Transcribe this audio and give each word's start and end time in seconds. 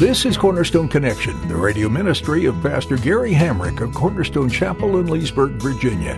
This 0.00 0.24
is 0.24 0.38
Cornerstone 0.38 0.88
Connection, 0.88 1.46
the 1.46 1.56
radio 1.56 1.90
ministry 1.90 2.46
of 2.46 2.58
Pastor 2.62 2.96
Gary 2.96 3.32
Hamrick 3.32 3.82
of 3.82 3.92
Cornerstone 3.92 4.48
Chapel 4.48 4.98
in 4.98 5.08
Leesburg, 5.08 5.60
Virginia. 5.60 6.16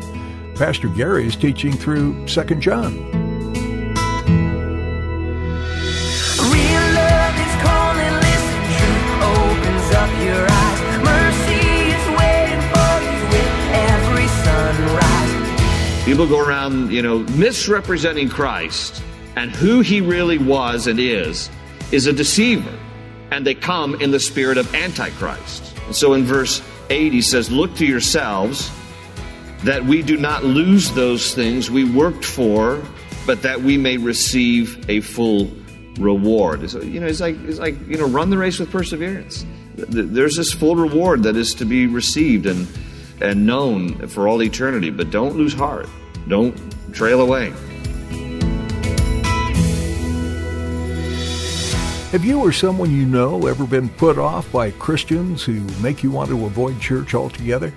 Pastor 0.54 0.86
Gary 0.86 1.26
is 1.26 1.34
teaching 1.34 1.72
through 1.72 2.24
2 2.28 2.44
John. 2.60 2.94
Real 2.94 3.24
love 6.94 7.34
is 7.34 7.54
calling, 7.58 8.14
listen, 8.22 8.62
truth 8.78 9.18
opens 9.18 9.90
up 9.98 10.10
your 10.22 10.46
eyes. 10.48 10.78
Mercy 11.02 11.66
is 11.90 12.06
waiting 12.16 12.62
for 12.70 12.94
you 13.02 13.18
with 13.34 13.52
every 13.90 14.28
sunrise. 14.44 16.04
People 16.04 16.28
go 16.28 16.38
around, 16.38 16.92
you 16.92 17.02
know, 17.02 17.18
misrepresenting 17.34 18.28
Christ 18.28 19.02
and 19.34 19.50
who 19.50 19.80
he 19.80 20.00
really 20.00 20.38
was 20.38 20.86
and 20.86 21.00
is, 21.00 21.50
is 21.90 22.06
a 22.06 22.12
deceiver. 22.12 22.78
And 23.32 23.46
they 23.46 23.54
come 23.54 23.94
in 23.94 24.10
the 24.10 24.20
spirit 24.20 24.58
of 24.58 24.74
Antichrist. 24.74 25.74
And 25.86 25.96
so 25.96 26.12
in 26.12 26.24
verse 26.24 26.60
8, 26.90 27.14
he 27.14 27.22
says, 27.22 27.50
Look 27.50 27.74
to 27.76 27.86
yourselves 27.86 28.70
that 29.64 29.82
we 29.82 30.02
do 30.02 30.18
not 30.18 30.44
lose 30.44 30.92
those 30.92 31.34
things 31.34 31.70
we 31.70 31.82
worked 31.82 32.26
for, 32.26 32.82
but 33.26 33.40
that 33.40 33.62
we 33.62 33.78
may 33.78 33.96
receive 33.96 34.84
a 34.90 35.00
full 35.00 35.50
reward. 35.98 36.68
So, 36.68 36.82
you 36.82 37.00
know, 37.00 37.06
it's 37.06 37.20
like, 37.20 37.36
it's 37.44 37.58
like, 37.58 37.74
you 37.88 37.96
know, 37.96 38.06
run 38.06 38.28
the 38.28 38.36
race 38.36 38.58
with 38.58 38.70
perseverance. 38.70 39.46
There's 39.76 40.36
this 40.36 40.52
full 40.52 40.76
reward 40.76 41.22
that 41.22 41.34
is 41.34 41.54
to 41.54 41.64
be 41.64 41.86
received 41.86 42.44
and, 42.44 42.68
and 43.22 43.46
known 43.46 44.08
for 44.08 44.28
all 44.28 44.42
eternity, 44.42 44.90
but 44.90 45.10
don't 45.10 45.36
lose 45.36 45.54
heart. 45.54 45.88
Don't 46.28 46.54
trail 46.92 47.22
away. 47.22 47.54
Have 52.12 52.26
you 52.26 52.40
or 52.40 52.52
someone 52.52 52.90
you 52.90 53.06
know 53.06 53.46
ever 53.46 53.66
been 53.66 53.88
put 53.88 54.18
off 54.18 54.52
by 54.52 54.70
Christians 54.72 55.42
who 55.44 55.62
make 55.82 56.02
you 56.02 56.10
want 56.10 56.28
to 56.28 56.44
avoid 56.44 56.78
church 56.78 57.14
altogether? 57.14 57.72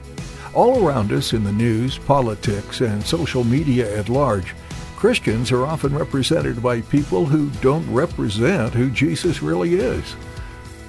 All 0.53 0.85
around 0.85 1.13
us 1.13 1.31
in 1.31 1.45
the 1.45 1.53
news, 1.53 1.97
politics, 1.99 2.81
and 2.81 3.01
social 3.01 3.45
media 3.45 3.97
at 3.97 4.09
large, 4.09 4.53
Christians 4.97 5.53
are 5.53 5.65
often 5.65 5.97
represented 5.97 6.61
by 6.61 6.81
people 6.81 7.25
who 7.25 7.49
don't 7.61 7.89
represent 7.89 8.73
who 8.73 8.89
Jesus 8.89 9.41
really 9.41 9.75
is. 9.75 10.17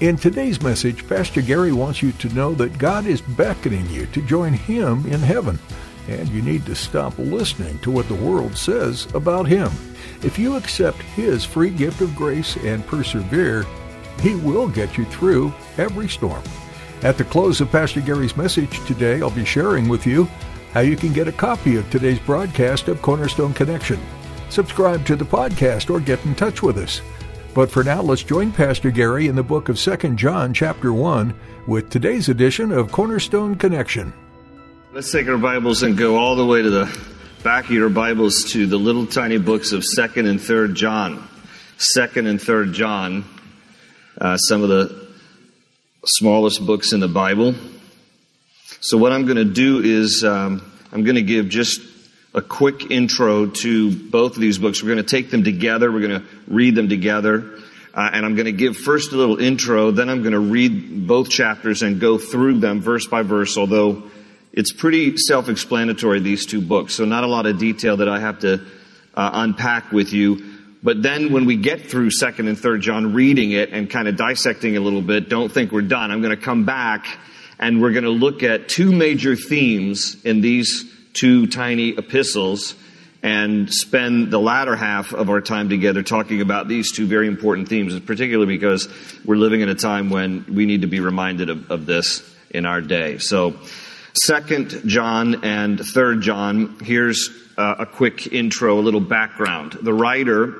In 0.01 0.17
today's 0.17 0.61
message, 0.61 1.07
Pastor 1.07 1.41
Gary 1.41 1.71
wants 1.71 2.03
you 2.03 2.11
to 2.11 2.35
know 2.35 2.53
that 2.55 2.79
God 2.79 3.07
is 3.07 3.21
beckoning 3.21 3.89
you 3.91 4.07
to 4.07 4.23
join 4.23 4.55
Him 4.55 5.07
in 5.07 5.21
heaven, 5.21 5.61
and 6.09 6.29
you 6.29 6.43
need 6.43 6.67
to 6.67 6.75
stop 6.75 7.19
listening 7.19 7.79
to 7.81 7.91
what 7.91 8.09
the 8.09 8.15
world 8.15 8.57
says 8.57 9.07
about 9.15 9.47
Him. 9.47 9.71
If 10.23 10.39
you 10.39 10.57
accept 10.57 10.99
His 10.99 11.45
free 11.45 11.71
gift 11.71 12.01
of 12.01 12.15
grace 12.15 12.57
and 12.57 12.87
persevere, 12.87 13.67
He 14.21 14.35
will 14.35 14.69
get 14.69 14.97
you 14.97 15.05
through 15.07 15.53
every 15.79 16.09
storm. 16.09 16.43
At 17.03 17.19
the 17.19 17.25
close 17.25 17.61
of 17.61 17.71
Pastor 17.71 18.01
Gary's 18.01 18.37
message 18.37 18.85
today, 18.87 19.21
I'll 19.21 19.31
be 19.31 19.45
sharing 19.45 19.89
with 19.89 20.07
you 20.07 20.25
how 20.73 20.81
you 20.81 20.97
can 20.97 21.13
get 21.13 21.29
a 21.29 21.33
copy 21.33 21.77
of 21.77 21.89
today's 21.91 22.19
broadcast 22.21 22.89
of 22.89 23.03
Cornerstone 23.03 23.55
Connection. 23.55 24.01
Subscribe 24.49 25.05
to 25.07 25.17
the 25.17 25.25
podcast 25.25 25.91
or 25.91 26.01
get 26.01 26.25
in 26.25 26.35
touch 26.35 26.63
with 26.63 26.79
us. 26.79 27.03
But 27.55 27.71
for 27.71 27.83
now, 27.83 28.03
let's 28.03 28.23
join 28.23 28.53
Pastor 28.53 28.91
Gary 28.91 29.29
in 29.29 29.37
the 29.37 29.43
book 29.43 29.69
of 29.69 29.79
2 29.79 30.15
John 30.15 30.53
chapter 30.53 30.93
1 30.93 31.35
with 31.67 31.89
today's 31.89 32.29
edition 32.29 32.71
of 32.71 32.93
Cornerstone 32.93 33.55
Connection. 33.55 34.13
Let's 34.97 35.13
take 35.13 35.29
our 35.29 35.37
Bibles 35.37 35.83
and 35.83 35.95
go 35.95 36.17
all 36.17 36.37
the 36.37 36.47
way 36.47 36.63
to 36.63 36.71
the 36.71 36.99
back 37.43 37.67
of 37.67 37.71
your 37.71 37.91
Bibles 37.91 38.45
to 38.53 38.67
the 38.67 38.79
little 38.79 39.05
tiny 39.05 39.37
books 39.37 39.73
of 39.73 39.83
2nd 39.83 40.27
and 40.27 40.41
3rd 40.41 40.73
John. 40.73 41.29
2nd 41.77 42.27
and 42.27 42.41
3rd 42.41 42.73
John, 42.73 43.27
uh, 44.19 44.39
some 44.39 44.63
of 44.63 44.71
the 44.71 45.07
smallest 46.07 46.65
books 46.65 46.95
in 46.95 47.01
the 47.01 47.09
Bible. 47.09 47.55
So, 48.81 48.97
what 48.97 49.13
I'm 49.13 49.27
going 49.27 49.37
to 49.37 49.45
do 49.45 49.81
is 49.81 50.25
um, 50.25 50.63
I'm 50.91 51.05
going 51.05 51.17
to 51.17 51.23
give 51.23 51.51
just 51.51 51.83
a 52.33 52.41
quick 52.41 52.91
intro 52.91 53.49
to 53.49 53.95
both 53.95 54.37
of 54.37 54.41
these 54.41 54.57
books. 54.57 54.83
We're 54.83 54.95
going 54.95 55.05
to 55.05 55.11
take 55.11 55.31
them 55.31 55.45
together, 55.45 55.93
we're 55.93 56.09
going 56.09 56.23
to 56.23 56.27
read 56.49 56.75
them 56.75 56.89
together. 56.89 57.59
Uh, 57.93 58.11
and 58.15 58.25
I'm 58.25 58.35
going 58.35 58.47
to 58.47 58.53
give 58.53 58.79
first 58.79 59.13
a 59.13 59.17
little 59.17 59.37
intro, 59.37 59.91
then 59.91 60.09
I'm 60.09 60.23
going 60.23 60.33
to 60.33 60.41
read 60.41 61.07
both 61.07 61.29
chapters 61.29 61.83
and 61.83 62.01
go 62.01 62.17
through 62.17 62.61
them 62.61 62.81
verse 62.81 63.07
by 63.07 63.21
verse, 63.21 63.59
although 63.59 64.11
it's 64.57 64.73
pretty 64.73 65.19
self-explanatory, 65.19 66.21
these 66.21 66.47
two 66.47 66.63
books, 66.63 66.95
so 66.95 67.05
not 67.05 67.23
a 67.23 67.27
lot 67.27 67.45
of 67.45 67.59
detail 67.59 67.99
that 67.99 68.09
I 68.09 68.19
have 68.19 68.41
to 68.41 68.55
uh, 69.15 69.31
unpack 69.35 69.93
with 69.93 70.15
you. 70.15 70.55
But 70.83 71.03
then 71.03 71.31
when 71.31 71.45
we 71.45 71.57
get 71.57 71.83
through 71.83 72.09
2nd 72.09 72.49
and 72.49 72.57
3rd 72.57 72.81
John, 72.81 73.13
reading 73.13 73.53
it 73.53 73.71
and 73.71 73.91
kind 73.91 74.09
of 74.09 74.17
dissecting 74.17 74.77
a 74.77 74.81
little 74.81 75.03
bit, 75.03 75.29
don't 75.29 75.53
think 75.53 75.73
we're 75.73 75.83
done. 75.83 76.11
I'm 76.11 76.23
going 76.23 76.35
to 76.35 76.43
come 76.43 76.65
back 76.65 77.07
and 77.59 77.83
we're 77.83 77.93
going 77.93 78.05
to 78.05 78.11
look 78.11 78.43
at 78.43 78.69
two 78.69 78.93
major 78.93 79.37
themes 79.37 80.17
in 80.25 80.41
these 80.41 80.91
two 81.13 81.47
tiny 81.47 81.91
epistles 81.91 82.75
and 83.23 83.73
spend 83.73 84.31
the 84.31 84.39
latter 84.39 84.77
half 84.77 85.13
of 85.13 85.29
our 85.29 85.41
time 85.41 85.69
together 85.69 86.03
talking 86.03 86.41
about 86.41 86.69
these 86.69 86.93
two 86.93 87.07
very 87.07 87.27
important 87.27 87.69
themes, 87.69 87.99
particularly 88.01 88.47
because 88.47 88.89
we're 89.25 89.37
living 89.37 89.63
in 89.63 89.69
a 89.69 89.75
time 89.75 90.11
when 90.11 90.45
we 90.55 90.65
need 90.65 90.83
to 90.83 90.87
be 90.87 91.01
reminded 91.01 91.51
of, 91.51 91.71
of 91.71 91.87
this 91.87 92.23
in 92.51 92.65
our 92.65 92.81
day. 92.81 93.19
So, 93.19 93.57
Second 94.25 94.83
John 94.87 95.45
and 95.45 95.79
Third 95.79 96.23
John. 96.23 96.79
Here's 96.83 97.31
uh, 97.59 97.77
a 97.81 97.87
quick 97.87 98.33
intro, 98.33 98.79
a 98.79 98.81
little 98.81 99.01
background. 99.01 99.77
The 99.83 99.93
writer 99.93 100.55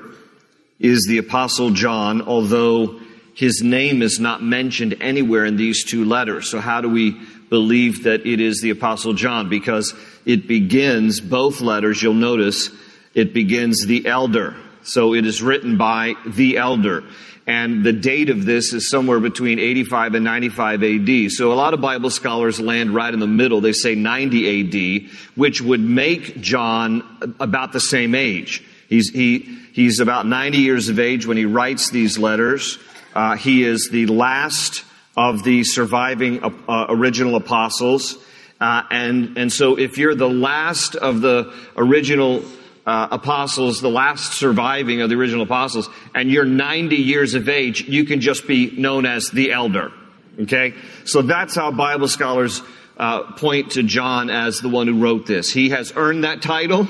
is 0.79 1.07
the 1.07 1.17
Apostle 1.17 1.71
John, 1.71 2.21
although 2.21 2.99
his 3.33 3.63
name 3.63 4.03
is 4.03 4.19
not 4.19 4.43
mentioned 4.43 4.97
anywhere 5.01 5.43
in 5.43 5.57
these 5.57 5.83
two 5.83 6.05
letters. 6.05 6.49
So 6.49 6.59
how 6.59 6.81
do 6.81 6.89
we 6.89 7.19
believe 7.49 8.03
that 8.03 8.27
it 8.27 8.39
is 8.39 8.61
the 8.61 8.69
Apostle 8.69 9.13
John? 9.13 9.49
Because 9.49 9.95
it 10.23 10.47
begins, 10.47 11.19
both 11.19 11.59
letters, 11.59 12.01
you'll 12.01 12.13
notice, 12.13 12.69
it 13.15 13.33
begins 13.33 13.87
the 13.87 14.05
elder. 14.05 14.55
So 14.87 15.13
it 15.13 15.25
is 15.25 15.41
written 15.41 15.77
by 15.77 16.15
the 16.25 16.57
elder 16.57 17.03
and 17.47 17.81
the 17.81 17.93
date 17.93 18.29
of 18.29 18.43
this 18.43 18.73
is 18.73 18.89
somewhere 18.89 19.21
between 19.21 19.57
85 19.57 20.15
and 20.15 20.25
95 20.25 20.83
AD. 20.83 21.31
So 21.31 21.53
a 21.53 21.55
lot 21.55 21.73
of 21.73 21.79
Bible 21.79 22.09
scholars 22.09 22.59
land 22.59 22.93
right 22.93 23.13
in 23.13 23.21
the 23.21 23.27
middle. 23.27 23.61
They 23.61 23.71
say 23.71 23.95
90 23.95 25.05
AD, 25.05 25.11
which 25.35 25.61
would 25.61 25.79
make 25.79 26.41
John 26.41 27.35
about 27.39 27.71
the 27.71 27.79
same 27.79 28.15
age. 28.15 28.65
He's, 28.89 29.09
he, 29.09 29.39
he's 29.71 30.01
about 30.01 30.25
90 30.25 30.57
years 30.57 30.89
of 30.89 30.99
age 30.99 31.25
when 31.25 31.37
he 31.37 31.45
writes 31.45 31.89
these 31.89 32.19
letters. 32.19 32.77
Uh, 33.15 33.37
he 33.37 33.63
is 33.63 33.89
the 33.89 34.07
last 34.07 34.83
of 35.15 35.43
the 35.43 35.63
surviving 35.63 36.43
uh, 36.43 36.87
original 36.89 37.37
apostles. 37.37 38.17
Uh, 38.59 38.83
and, 38.91 39.37
and 39.37 39.53
so 39.53 39.79
if 39.79 39.97
you're 39.97 40.15
the 40.15 40.29
last 40.29 40.95
of 40.97 41.21
the 41.21 41.53
original 41.77 42.43
uh, 42.87 43.09
apostles, 43.11 43.81
the 43.81 43.89
last 43.89 44.33
surviving 44.33 45.01
of 45.01 45.09
the 45.09 45.15
original 45.15 45.43
apostles, 45.43 45.89
and 46.15 46.31
you're 46.31 46.45
90 46.45 46.95
years 46.95 47.33
of 47.33 47.49
age, 47.49 47.81
you 47.81 48.05
can 48.05 48.21
just 48.21 48.47
be 48.47 48.71
known 48.77 49.05
as 49.05 49.29
the 49.29 49.51
elder. 49.51 49.91
Okay? 50.39 50.73
So 51.03 51.21
that's 51.21 51.53
how 51.53 51.71
Bible 51.71 52.07
scholars 52.07 52.61
uh, 52.95 53.33
point 53.33 53.71
to 53.71 53.83
John 53.83 54.29
as 54.29 54.61
the 54.61 54.69
one 54.69 54.87
who 54.87 54.99
wrote 54.99 55.25
this. 55.25 55.51
He 55.51 55.69
has 55.69 55.91
earned 55.97 56.23
that 56.23 56.41
title. 56.41 56.87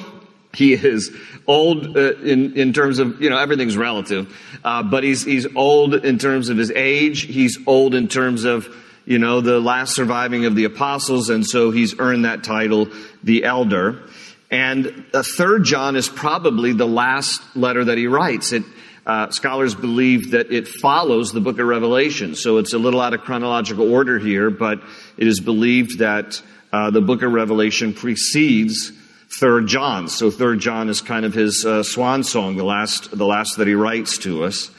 He 0.54 0.74
is 0.74 1.12
old 1.48 1.98
uh, 1.98 2.14
in 2.18 2.58
in 2.58 2.74
terms 2.74 3.00
of 3.00 3.22
you 3.22 3.30
know 3.30 3.38
everything's 3.38 3.76
relative, 3.76 4.34
uh, 4.64 4.84
but 4.84 5.04
he's 5.04 5.24
he's 5.24 5.46
old 5.56 5.94
in 5.94 6.18
terms 6.18 6.50
of 6.50 6.58
his 6.58 6.72
age. 6.72 7.24
He's 7.24 7.60
old 7.68 7.94
in 7.94 8.08
terms 8.08 8.44
of 8.44 8.74
you 9.06 9.20
know 9.20 9.42
the 9.42 9.60
last 9.60 9.94
surviving 9.94 10.46
of 10.46 10.56
the 10.56 10.64
apostles, 10.64 11.30
and 11.30 11.46
so 11.46 11.72
he's 11.72 12.00
earned 12.00 12.26
that 12.26 12.44
title, 12.44 12.88
the 13.24 13.44
elder. 13.44 14.04
And 14.50 15.06
a 15.14 15.24
third 15.24 15.66
John 15.66 15.96
is 15.96 16.08
probably 16.08 16.74
the 16.74 16.88
last 16.88 17.42
letter 17.56 17.84
that 17.86 17.98
he 17.98 18.08
writes. 18.08 18.54
It, 18.54 18.64
uh, 19.06 19.30
scholars 19.30 19.76
believe 19.76 20.32
that 20.32 20.52
it 20.52 20.68
follows 20.68 21.32
the 21.32 21.40
book 21.40 21.60
of 21.60 21.68
Revelation. 21.68 22.36
So 22.36 22.58
it's 22.58 22.74
a 22.74 22.78
little 22.78 23.00
out 23.02 23.14
of 23.14 23.22
chronological 23.22 23.92
order 23.92 24.20
here, 24.20 24.50
but 24.50 24.82
it 25.18 25.28
is 25.28 25.40
believed 25.40 26.00
that 26.00 26.42
uh, 26.72 26.92
the 26.92 27.02
book 27.02 27.22
of 27.24 27.32
Revelation 27.32 27.94
precedes 27.94 28.92
third 29.40 29.68
John. 29.68 30.08
So 30.10 30.30
third 30.32 30.60
John 30.60 30.90
is 30.90 31.02
kind 31.02 31.26
of 31.26 31.34
his 31.34 31.66
uh, 31.66 31.84
swan 31.84 32.24
song, 32.24 32.56
the 32.56 32.64
last, 32.64 33.18
the 33.18 33.26
last 33.26 33.58
that 33.58 33.68
he 33.68 33.76
writes 33.76 34.18
to 34.20 34.44
us. 34.44 34.72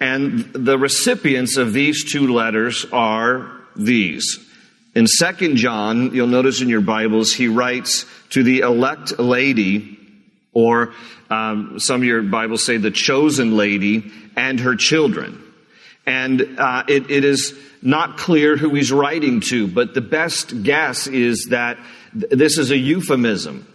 And 0.00 0.52
the 0.52 0.78
recipients 0.78 1.56
of 1.56 1.72
these 1.72 2.10
two 2.10 2.32
letters 2.32 2.86
are 2.92 3.50
these. 3.74 4.44
In 4.94 5.06
2 5.06 5.54
John, 5.54 6.14
you'll 6.14 6.26
notice 6.26 6.62
in 6.62 6.68
your 6.68 6.80
Bibles, 6.80 7.32
he 7.32 7.48
writes 7.48 8.06
to 8.30 8.42
the 8.42 8.60
elect 8.60 9.18
lady, 9.18 9.98
or 10.52 10.94
um, 11.28 11.78
some 11.78 12.00
of 12.00 12.04
your 12.04 12.22
Bibles 12.22 12.64
say 12.64 12.78
the 12.78 12.90
chosen 12.90 13.56
lady, 13.56 14.10
and 14.34 14.58
her 14.60 14.76
children. 14.76 15.44
And 16.06 16.58
uh, 16.58 16.84
it, 16.88 17.10
it 17.10 17.24
is 17.24 17.54
not 17.82 18.16
clear 18.16 18.56
who 18.56 18.74
he's 18.74 18.90
writing 18.90 19.40
to, 19.48 19.68
but 19.68 19.92
the 19.92 20.00
best 20.00 20.62
guess 20.62 21.06
is 21.06 21.48
that 21.50 21.78
th- 22.18 22.32
this 22.32 22.56
is 22.56 22.70
a 22.70 22.78
euphemism 22.78 23.70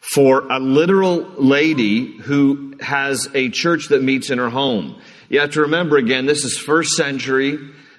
for 0.00 0.48
a 0.50 0.58
literal 0.58 1.20
lady 1.38 2.16
who 2.18 2.74
has 2.80 3.28
a 3.34 3.50
church 3.50 3.88
that 3.88 4.02
meets 4.02 4.30
in 4.30 4.38
her 4.38 4.50
home. 4.50 5.00
You 5.28 5.40
have 5.40 5.52
to 5.52 5.62
remember 5.62 5.96
again, 5.96 6.26
this 6.26 6.44
is 6.44 6.58
first 6.58 6.96
century, 6.96 7.58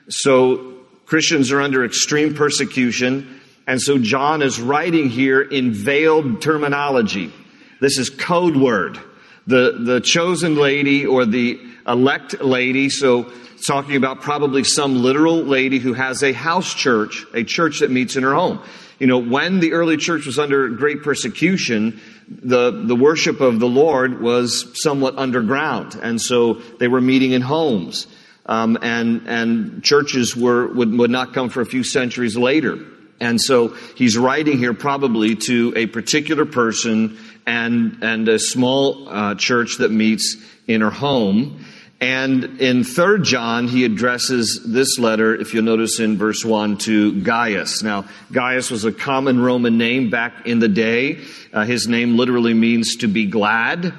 so 0.10 0.76
Christians 1.07 1.54
are 1.54 1.62
under 1.62 1.86
extreme 1.86 2.36
persecution, 2.36 3.39
and 3.65 3.81
so 3.81 3.98
John 3.98 4.42
is 4.42 4.59
writing 4.59 5.09
here 5.09 5.42
in 5.42 5.71
veiled 5.71 6.42
terminology. 6.42 7.31
This 7.80 7.98
is 7.98 8.09
code 8.09 8.57
word. 8.57 9.00
The, 9.48 9.80
the 9.80 10.01
chosen 10.01 10.56
lady 10.56 11.06
or 11.06 11.25
the 11.25 11.62
elect 11.88 12.42
lady, 12.42 12.89
so 12.89 13.31
talking 13.65 13.95
about 13.95 14.19
probably 14.19 14.65
some 14.65 15.01
literal 15.01 15.38
lady 15.38 15.80
who 15.80 15.94
has 15.94 16.24
a 16.24 16.33
house 16.33 16.74
church, 16.74 17.25
a 17.33 17.45
church 17.45 17.80
that 17.80 17.89
meets 17.89 18.18
in 18.18 18.24
her 18.24 18.33
home. 18.33 18.62
You 19.00 19.07
know, 19.07 19.19
when 19.19 19.62
the 19.62 19.71
early 19.71 19.95
church 19.95 20.25
was 20.25 20.38
under 20.38 20.68
great 20.68 21.03
persecution, 21.03 22.01
the, 22.27 22.71
the 22.71 22.95
worship 22.98 23.39
of 23.39 23.62
the 23.62 23.68
Lord 23.69 24.21
was 24.21 24.81
somewhat 24.81 25.18
underground. 25.18 25.98
And 26.01 26.19
so 26.19 26.56
they 26.80 26.89
were 26.89 27.00
meeting 27.00 27.31
in 27.31 27.42
homes. 27.42 28.07
Um, 28.48 28.78
and, 28.82 29.28
and 29.28 29.84
churches 29.84 30.36
were, 30.36 30.68
would, 30.68 30.92
would 30.98 31.12
not 31.12 31.34
come 31.34 31.50
for 31.50 31.62
a 31.62 31.66
few 31.66 31.84
centuries 31.84 32.38
later. 32.38 32.80
And 33.20 33.42
so 33.42 33.70
he's 33.96 34.18
writing 34.18 34.58
here 34.58 34.74
probably 34.74 35.36
to 35.36 35.74
a 35.76 35.88
particular 35.88 36.46
person 36.46 37.18
and, 37.46 38.00
and 38.02 38.28
a 38.30 38.40
small 38.40 39.10
uh, 39.10 39.36
church 39.36 39.78
that 39.78 39.92
meets 39.92 40.38
in 40.68 40.82
her 40.82 40.92
home. 40.92 41.66
And 42.00 42.62
in 42.62 42.84
3 42.84 43.24
John, 43.24 43.68
he 43.68 43.84
addresses 43.84 44.62
this 44.64 45.00
letter, 45.00 45.36
if 45.36 45.54
you'll 45.56 45.64
notice 45.64 46.00
in 46.00 46.18
verse 46.18 46.46
1, 46.46 46.78
to 46.80 47.22
Gaius. 47.22 47.82
Now, 47.82 48.06
Gaius 48.32 48.70
was 48.70 48.86
a 48.86 48.92
common 48.92 49.40
Roman 49.40 49.80
name 49.80 50.12
back 50.12 50.46
in 50.46 50.60
the 50.60 50.68
day. 50.68 51.20
Uh, 51.52 51.66
his 51.66 51.88
name 51.88 52.16
literally 52.16 52.54
means 52.54 52.98
to 52.98 53.08
be 53.08 53.26
glad. 53.26 53.94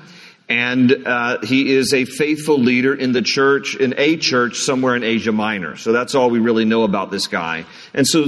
And 0.48 1.06
uh, 1.06 1.40
he 1.42 1.74
is 1.74 1.92
a 1.92 2.06
faithful 2.06 2.58
leader 2.58 2.94
in 2.94 3.12
the 3.12 3.20
church, 3.20 3.74
in 3.74 3.94
a 3.98 4.16
church 4.16 4.56
somewhere 4.60 4.96
in 4.96 5.04
Asia 5.04 5.32
Minor. 5.32 5.76
So 5.76 5.92
that's 5.92 6.14
all 6.14 6.30
we 6.30 6.38
really 6.38 6.64
know 6.64 6.84
about 6.84 7.10
this 7.10 7.26
guy. 7.26 7.66
And 7.92 8.06
so 8.06 8.24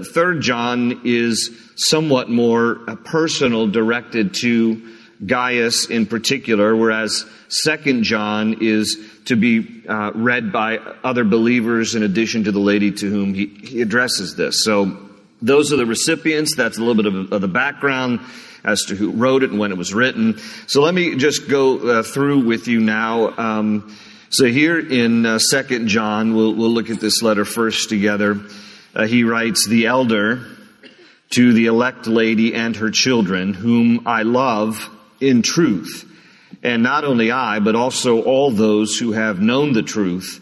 uh, 0.00 0.04
3 0.04 0.40
John 0.40 1.00
is 1.04 1.50
somewhat 1.76 2.28
more 2.28 2.80
uh, 2.86 2.96
personal, 2.96 3.66
directed 3.66 4.34
to 4.42 4.94
Gaius 5.24 5.88
in 5.88 6.06
particular, 6.06 6.76
whereas 6.76 7.24
Second 7.48 8.02
John 8.02 8.58
is 8.60 8.98
to 9.26 9.36
be 9.36 9.82
uh, 9.88 10.12
read 10.14 10.52
by 10.52 10.78
other 11.02 11.24
believers 11.24 11.94
in 11.94 12.02
addition 12.02 12.44
to 12.44 12.52
the 12.52 12.58
lady 12.58 12.90
to 12.92 13.10
whom 13.10 13.32
he, 13.32 13.46
he 13.46 13.80
addresses 13.80 14.36
this. 14.36 14.64
So 14.64 14.98
those 15.40 15.72
are 15.72 15.76
the 15.76 15.86
recipients. 15.86 16.56
That's 16.56 16.78
a 16.78 16.80
little 16.80 16.94
bit 16.94 17.06
of, 17.06 17.32
of, 17.32 17.40
the 17.40 17.48
background 17.48 18.20
as 18.64 18.82
to 18.84 18.94
who 18.94 19.10
wrote 19.10 19.42
it 19.42 19.50
and 19.50 19.58
when 19.58 19.70
it 19.70 19.78
was 19.78 19.92
written. 19.92 20.38
So 20.66 20.82
let 20.82 20.94
me 20.94 21.16
just 21.16 21.48
go 21.48 21.98
uh, 21.98 22.02
through 22.02 22.44
with 22.44 22.66
you 22.66 22.80
now. 22.80 23.36
Um, 23.36 23.96
so 24.30 24.46
here 24.46 24.78
in 24.78 25.26
uh, 25.26 25.38
Second 25.38 25.88
John, 25.88 26.34
we'll, 26.34 26.54
we'll 26.54 26.70
look 26.70 26.90
at 26.90 27.00
this 27.00 27.22
letter 27.22 27.44
first 27.44 27.88
together. 27.88 28.40
Uh, 28.94 29.06
he 29.06 29.24
writes, 29.24 29.66
"The 29.68 29.86
elder." 29.86 30.46
To 31.30 31.52
the 31.52 31.66
elect 31.66 32.06
lady 32.06 32.54
and 32.54 32.76
her 32.76 32.92
children, 32.92 33.54
whom 33.54 34.06
I 34.06 34.22
love 34.22 34.88
in 35.20 35.42
truth. 35.42 36.08
And 36.62 36.82
not 36.82 37.04
only 37.04 37.32
I, 37.32 37.58
but 37.58 37.74
also 37.74 38.22
all 38.22 38.50
those 38.52 38.98
who 38.98 39.12
have 39.12 39.40
known 39.40 39.72
the 39.72 39.82
truth 39.82 40.40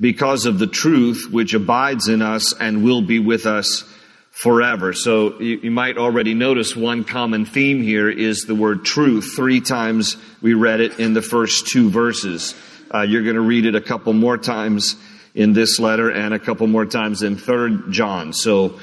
because 0.00 0.44
of 0.44 0.58
the 0.58 0.66
truth 0.66 1.28
which 1.30 1.54
abides 1.54 2.08
in 2.08 2.20
us 2.20 2.52
and 2.58 2.84
will 2.84 3.02
be 3.02 3.18
with 3.18 3.46
us 3.46 3.84
forever. 4.34 4.92
So 4.92 5.40
you, 5.40 5.60
you, 5.62 5.70
might 5.70 5.96
already 5.96 6.34
notice 6.34 6.74
one 6.74 7.04
common 7.04 7.46
theme 7.46 7.80
here 7.80 8.10
is 8.10 8.42
the 8.42 8.54
word 8.54 8.84
truth. 8.84 9.32
Three 9.36 9.60
times 9.60 10.16
we 10.42 10.54
read 10.54 10.80
it 10.80 10.98
in 10.98 11.14
the 11.14 11.22
first 11.22 11.68
two 11.68 11.88
verses. 11.88 12.52
Uh, 12.92 13.02
you're 13.02 13.22
going 13.22 13.36
to 13.36 13.40
read 13.40 13.64
it 13.64 13.76
a 13.76 13.80
couple 13.80 14.12
more 14.12 14.36
times 14.36 14.96
in 15.36 15.52
this 15.52 15.78
letter 15.78 16.10
and 16.10 16.34
a 16.34 16.40
couple 16.40 16.66
more 16.66 16.84
times 16.84 17.22
in 17.22 17.36
third 17.36 17.92
John. 17.92 18.32
So 18.32 18.80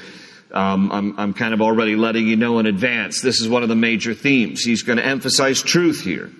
um, 0.52 0.90
I'm, 0.90 1.20
I'm 1.20 1.34
kind 1.34 1.52
of 1.52 1.60
already 1.60 1.96
letting 1.96 2.26
you 2.26 2.36
know 2.36 2.58
in 2.58 2.64
advance. 2.64 3.20
This 3.20 3.42
is 3.42 3.48
one 3.48 3.62
of 3.62 3.68
the 3.68 3.76
major 3.76 4.14
themes. 4.14 4.64
He's 4.64 4.82
going 4.82 4.98
to 4.98 5.04
emphasize 5.04 5.62
truth 5.62 6.02
here. 6.02 6.30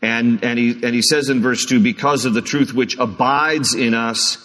And, 0.00 0.42
and, 0.42 0.58
he, 0.58 0.70
and 0.72 0.94
he 0.94 1.02
says 1.02 1.28
in 1.28 1.42
verse 1.42 1.66
2, 1.66 1.80
because 1.80 2.24
of 2.24 2.32
the 2.32 2.42
truth 2.42 2.72
which 2.72 2.98
abides 2.98 3.74
in 3.74 3.92
us 3.92 4.38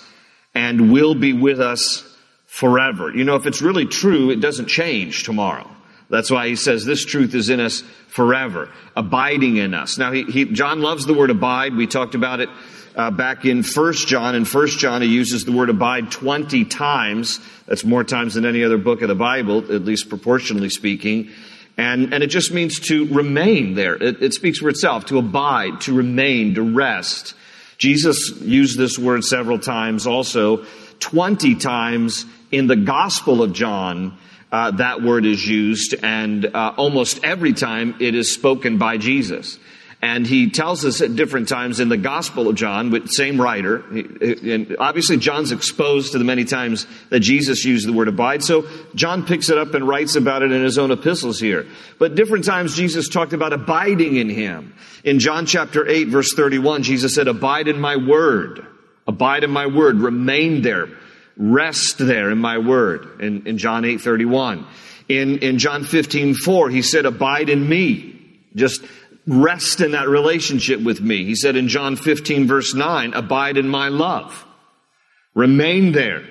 and 0.54 0.92
will 0.92 1.16
be 1.16 1.32
with 1.32 1.62
us 1.62 2.11
forever. 2.52 3.16
You 3.16 3.24
know, 3.24 3.38
if 3.38 3.46
it's 3.46 3.62
really 3.62 3.86
true, 3.86 4.30
it 4.30 4.42
doesn't 4.42 4.68
change 4.68 5.24
tomorrow. 5.24 5.72
That's 6.10 6.30
why 6.30 6.50
he 6.50 6.58
says 6.58 6.84
this 6.84 7.06
truth 7.06 7.34
is 7.34 7.50
in 7.50 7.62
us 7.62 7.80
forever, 8.10 8.70
abiding 8.94 9.56
in 9.56 9.74
us. 9.74 9.98
Now, 9.98 10.12
he, 10.12 10.24
he, 10.24 10.44
John 10.44 10.82
loves 10.82 11.06
the 11.06 11.14
word 11.14 11.30
abide. 11.30 11.78
We 11.78 11.88
talked 11.88 12.14
about 12.14 12.42
it 12.42 12.50
uh, 12.94 13.10
back 13.10 13.46
in 13.46 13.64
First 13.64 14.10
John. 14.10 14.36
In 14.36 14.44
First 14.44 14.80
John, 14.80 15.02
he 15.02 15.08
uses 15.08 15.46
the 15.46 15.54
word 15.54 15.70
abide 15.70 16.12
20 16.12 16.66
times. 16.66 17.40
That's 17.68 17.86
more 17.86 18.04
times 18.04 18.34
than 18.34 18.46
any 18.46 18.66
other 18.66 18.78
book 18.78 19.02
of 19.02 19.08
the 19.08 19.16
Bible, 19.16 19.60
at 19.74 19.86
least 19.86 20.10
proportionally 20.10 20.70
speaking. 20.70 21.30
And, 21.78 22.14
and 22.14 22.22
it 22.22 22.28
just 22.28 22.52
means 22.52 22.82
to 22.90 23.06
remain 23.06 23.76
there. 23.76 23.96
It, 23.96 24.22
it 24.22 24.34
speaks 24.34 24.60
for 24.60 24.68
itself, 24.68 25.06
to 25.06 25.20
abide, 25.20 25.80
to 25.82 25.94
remain, 25.94 26.56
to 26.56 26.62
rest. 26.64 27.34
Jesus 27.78 28.42
used 28.42 28.78
this 28.78 29.00
word 29.00 29.24
several 29.24 29.58
times 29.58 30.06
also. 30.06 30.66
20 31.00 31.56
times 31.56 32.26
in 32.52 32.68
the 32.68 32.76
Gospel 32.76 33.42
of 33.42 33.54
John, 33.54 34.18
uh, 34.52 34.72
that 34.72 35.02
word 35.02 35.26
is 35.26 35.48
used, 35.48 35.96
and 36.04 36.46
uh, 36.46 36.74
almost 36.78 37.24
every 37.24 37.54
time 37.54 37.96
it 38.00 38.16
is 38.16 38.34
spoken 38.34 38.78
by 38.78 38.98
Jesus. 38.98 39.58
And 40.04 40.26
he 40.26 40.50
tells 40.50 40.84
us 40.84 41.00
at 41.02 41.16
different 41.16 41.48
times 41.48 41.80
in 41.80 41.88
the 41.88 41.98
Gospel 41.98 42.48
of 42.48 42.56
John, 42.56 42.90
with 42.90 43.10
same 43.12 43.40
writer, 43.40 43.86
and 43.92 44.76
obviously 44.80 45.18
John's 45.18 45.52
exposed 45.52 46.14
to 46.14 46.18
the 46.18 46.24
many 46.24 46.44
times 46.44 46.88
that 47.12 47.20
Jesus 47.20 47.64
used 47.64 47.88
the 47.88 47.94
word 47.94 48.08
abide, 48.08 48.44
so 48.44 48.68
John 48.96 49.26
picks 49.26 49.50
it 49.50 49.60
up 49.60 49.76
and 49.76 49.88
writes 49.88 50.16
about 50.16 50.42
it 50.42 50.52
in 50.52 50.64
his 50.64 50.80
own 50.80 50.90
epistles 50.90 51.40
here. 51.40 51.68
But 52.00 52.16
different 52.16 52.46
times 52.46 52.76
Jesus 52.76 53.10
talked 53.10 53.34
about 53.34 53.54
abiding 53.54 54.16
in 54.16 54.28
him. 54.28 54.74
In 55.04 55.20
John 55.20 55.46
chapter 55.46 55.88
8 55.88 56.08
verse 56.08 56.34
31, 56.34 56.82
Jesus 56.82 57.14
said, 57.14 57.28
abide 57.28 57.68
in 57.68 57.80
my 57.80 57.96
word. 57.96 58.66
Abide 59.08 59.44
in 59.44 59.52
my 59.52 59.68
word. 59.68 59.98
Remain 59.98 60.64
there. 60.64 60.90
Rest 61.38 61.98
there 61.98 62.30
in 62.30 62.38
my 62.38 62.58
word. 62.58 63.22
In, 63.22 63.48
in 63.48 63.58
John 63.58 63.86
8 63.86 64.02
31. 64.02 64.66
In, 65.10 65.40
in 65.40 65.58
John 65.58 65.84
15 65.84 66.36
4, 66.36 66.70
he 66.70 66.82
said, 66.82 67.06
abide 67.06 67.50
in 67.50 67.68
me. 67.68 68.20
Just 68.56 68.84
rest 69.28 69.82
in 69.82 69.92
that 69.92 70.10
relationship 70.10 70.82
with 70.82 71.02
me. 71.02 71.26
He 71.26 71.36
said 71.36 71.56
in 71.56 71.68
John 71.68 71.96
15 71.96 72.48
verse 72.48 72.74
9, 72.74 73.14
abide 73.14 73.58
in 73.58 73.68
my 73.68 73.90
love. 73.90 74.46
Remain 75.34 75.92
there 75.92 76.24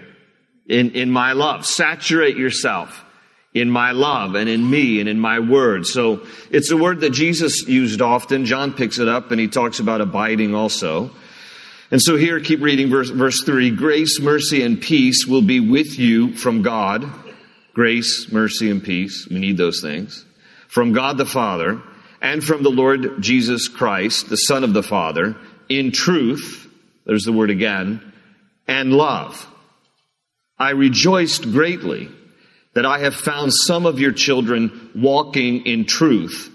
in, 0.69 0.93
in 0.93 1.11
my 1.11 1.33
love. 1.33 1.67
Saturate 1.67 2.37
yourself 2.37 3.05
in 3.53 3.71
my 3.71 3.93
love 3.93 4.35
and 4.35 4.49
in 4.49 4.69
me 4.69 5.01
and 5.01 5.09
in 5.09 5.19
my 5.19 5.41
word. 5.41 5.87
So 5.87 6.27
it's 6.51 6.71
a 6.71 6.77
word 6.77 7.01
that 7.01 7.11
Jesus 7.11 7.67
used 7.67 8.01
often. 8.01 8.45
John 8.45 8.73
picks 8.73 8.99
it 8.99 9.09
up 9.09 9.31
and 9.31 9.41
he 9.41 9.49
talks 9.49 9.81
about 9.81 10.01
abiding 10.01 10.55
also. 10.55 11.11
And 11.91 12.01
so 12.01 12.17
here, 12.17 12.39
keep 12.39 12.61
reading 12.61 12.89
verse, 12.89 13.11
verse 13.11 13.43
3. 13.43 13.71
Grace, 13.71 14.21
mercy, 14.21 14.63
and 14.63 14.81
peace 14.81 15.27
will 15.27 15.43
be 15.43 15.59
with 15.59 15.99
you 15.99 16.35
from 16.35 16.63
God. 16.63 17.05
Grace, 17.75 18.31
mercy, 18.31 18.71
and 18.71 18.83
peace. 18.83 19.27
We 19.29 19.41
need 19.41 19.57
those 19.57 19.81
things. 19.81 20.25
From 20.69 20.93
God 20.93 21.19
the 21.19 21.27
Father 21.27 21.83
and 22.23 22.45
from 22.45 22.63
the 22.63 22.71
Lord 22.71 23.21
Jesus 23.21 23.67
Christ, 23.67 24.29
the 24.29 24.37
Son 24.37 24.63
of 24.63 24.73
the 24.73 24.85
Father, 24.85 25.37
in 25.69 25.91
truth, 25.91 26.69
there's 27.07 27.25
the 27.25 27.33
word 27.33 27.51
again, 27.51 28.13
and 28.69 28.93
love. 28.93 29.47
I 30.59 30.71
rejoiced 30.71 31.51
greatly 31.51 32.09
that 32.75 32.87
I 32.87 33.01
have 33.01 33.17
found 33.17 33.53
some 33.53 33.87
of 33.87 33.99
your 33.99 34.13
children 34.13 34.91
walking 34.95 35.67
in 35.67 35.87
truth 35.87 36.53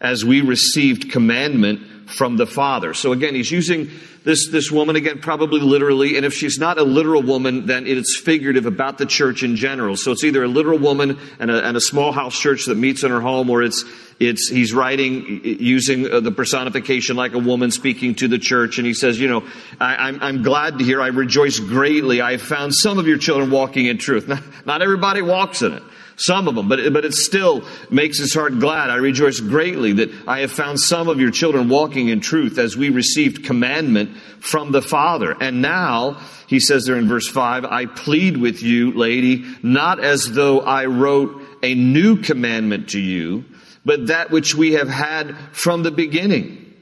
as 0.00 0.24
we 0.24 0.42
received 0.42 1.10
commandment 1.10 1.80
from 2.06 2.36
the 2.36 2.46
Father. 2.46 2.94
So 2.94 3.12
again, 3.12 3.34
he's 3.34 3.50
using 3.50 3.90
this, 4.24 4.48
this 4.50 4.72
woman 4.72 4.96
again, 4.96 5.20
probably 5.20 5.60
literally, 5.60 6.16
and 6.16 6.26
if 6.26 6.34
she's 6.34 6.58
not 6.58 6.78
a 6.78 6.82
literal 6.82 7.22
woman, 7.22 7.66
then 7.66 7.86
it's 7.86 8.16
figurative 8.16 8.66
about 8.66 8.98
the 8.98 9.06
church 9.06 9.42
in 9.42 9.54
general. 9.54 9.96
So 9.96 10.10
it's 10.10 10.24
either 10.24 10.42
a 10.42 10.48
literal 10.48 10.78
woman 10.78 11.18
and 11.38 11.50
a, 11.50 11.64
and 11.64 11.76
a 11.76 11.80
small 11.80 12.10
house 12.10 12.38
church 12.38 12.66
that 12.66 12.76
meets 12.76 13.04
in 13.04 13.10
her 13.10 13.20
home, 13.20 13.50
or 13.50 13.62
it's, 13.62 13.84
it's, 14.18 14.48
he's 14.48 14.72
writing 14.72 15.42
using 15.44 16.10
uh, 16.10 16.20
the 16.20 16.32
personification 16.32 17.14
like 17.14 17.34
a 17.34 17.38
woman 17.38 17.70
speaking 17.70 18.14
to 18.16 18.28
the 18.28 18.38
church, 18.38 18.78
and 18.78 18.86
he 18.86 18.94
says, 18.94 19.20
you 19.20 19.28
know, 19.28 19.46
I, 19.80 20.08
I'm, 20.08 20.20
I'm 20.20 20.42
glad 20.42 20.78
to 20.78 20.84
hear, 20.84 21.00
I 21.00 21.08
rejoice 21.08 21.60
greatly, 21.60 22.20
I 22.20 22.32
have 22.32 22.42
found 22.42 22.74
some 22.74 22.98
of 22.98 23.06
your 23.06 23.18
children 23.18 23.50
walking 23.50 23.86
in 23.86 23.98
truth. 23.98 24.26
Not, 24.28 24.42
not 24.66 24.82
everybody 24.82 25.22
walks 25.22 25.62
in 25.62 25.72
it. 25.72 25.82
Some 26.16 26.48
of 26.48 26.54
them, 26.54 26.66
but, 26.66 26.92
but 26.94 27.04
it 27.04 27.12
still 27.12 27.62
makes 27.90 28.18
his 28.18 28.32
heart 28.32 28.58
glad. 28.58 28.88
I 28.88 28.96
rejoice 28.96 29.38
greatly 29.38 29.92
that 29.94 30.10
I 30.26 30.40
have 30.40 30.50
found 30.50 30.80
some 30.80 31.08
of 31.08 31.20
your 31.20 31.30
children 31.30 31.68
walking 31.68 32.08
in 32.08 32.20
truth 32.20 32.56
as 32.58 32.74
we 32.74 32.88
received 32.88 33.44
commandment 33.44 34.16
from 34.40 34.72
the 34.72 34.80
Father. 34.80 35.36
And 35.38 35.60
now, 35.60 36.18
he 36.46 36.58
says 36.58 36.86
there 36.86 36.96
in 36.96 37.06
verse 37.06 37.28
5, 37.28 37.66
I 37.66 37.84
plead 37.84 38.38
with 38.38 38.62
you, 38.62 38.92
lady, 38.92 39.44
not 39.62 40.02
as 40.02 40.32
though 40.32 40.60
I 40.60 40.86
wrote 40.86 41.42
a 41.62 41.74
new 41.74 42.16
commandment 42.16 42.90
to 42.90 43.00
you, 43.00 43.44
but 43.84 44.06
that 44.06 44.30
which 44.30 44.54
we 44.54 44.72
have 44.72 44.88
had 44.88 45.36
from 45.52 45.82
the 45.82 45.90
beginning, 45.90 46.74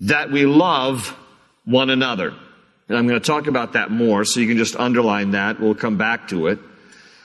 that 0.00 0.30
we 0.30 0.44
love 0.44 1.16
one 1.64 1.88
another. 1.88 2.34
And 2.88 2.98
I'm 2.98 3.08
going 3.08 3.18
to 3.18 3.26
talk 3.26 3.46
about 3.46 3.72
that 3.72 3.90
more, 3.90 4.26
so 4.26 4.40
you 4.40 4.48
can 4.48 4.58
just 4.58 4.76
underline 4.76 5.30
that. 5.30 5.60
We'll 5.60 5.74
come 5.74 5.96
back 5.96 6.28
to 6.28 6.48
it 6.48 6.58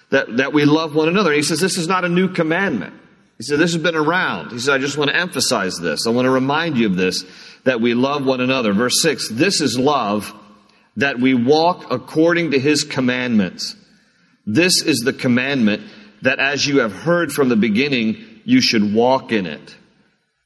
that, 0.10 0.38
that 0.38 0.54
we 0.54 0.66
love 0.66 0.96
one 0.96 1.08
another. 1.08 1.32
he 1.34 1.44
says, 1.44 1.60
this 1.60 1.78
is 1.78 1.88
not 1.88 2.06
a 2.06 2.10
new 2.10 2.30
commandment. 2.30 2.94
He 3.38 3.44
said, 3.44 3.60
this 3.60 3.74
has 3.74 3.82
been 3.82 3.96
around. 3.96 4.52
He 4.52 4.60
said, 4.60 4.74
I 4.74 4.78
just 4.80 4.98
want 4.98 5.12
to 5.12 5.16
emphasize 5.16 5.78
this. 5.78 6.08
I 6.08 6.10
want 6.10 6.26
to 6.26 6.32
remind 6.32 6.78
you 6.78 6.88
of 6.88 6.96
this, 6.96 7.24
that 7.66 7.82
we 7.82 7.94
love 7.94 8.26
one 8.26 8.42
another. 8.42 8.74
Verse 8.74 9.02
6, 9.02 9.30
this 9.30 9.62
is 9.62 9.78
love, 9.78 10.34
that 10.96 11.20
we 11.20 11.34
walk 11.34 11.92
according 11.92 12.52
to 12.52 12.60
his 12.60 12.84
commandments. 12.84 13.76
This 14.46 14.82
is 14.82 15.00
the 15.00 15.14
commandment 15.14 15.84
that 16.24 16.40
as 16.40 16.66
you 16.66 16.80
have 16.80 16.94
heard 16.94 17.32
from 17.32 17.50
the 17.50 17.56
beginning, 17.56 18.42
you 18.44 18.62
should 18.62 18.94
walk 18.94 19.32
in 19.32 19.46
it. 19.46 19.76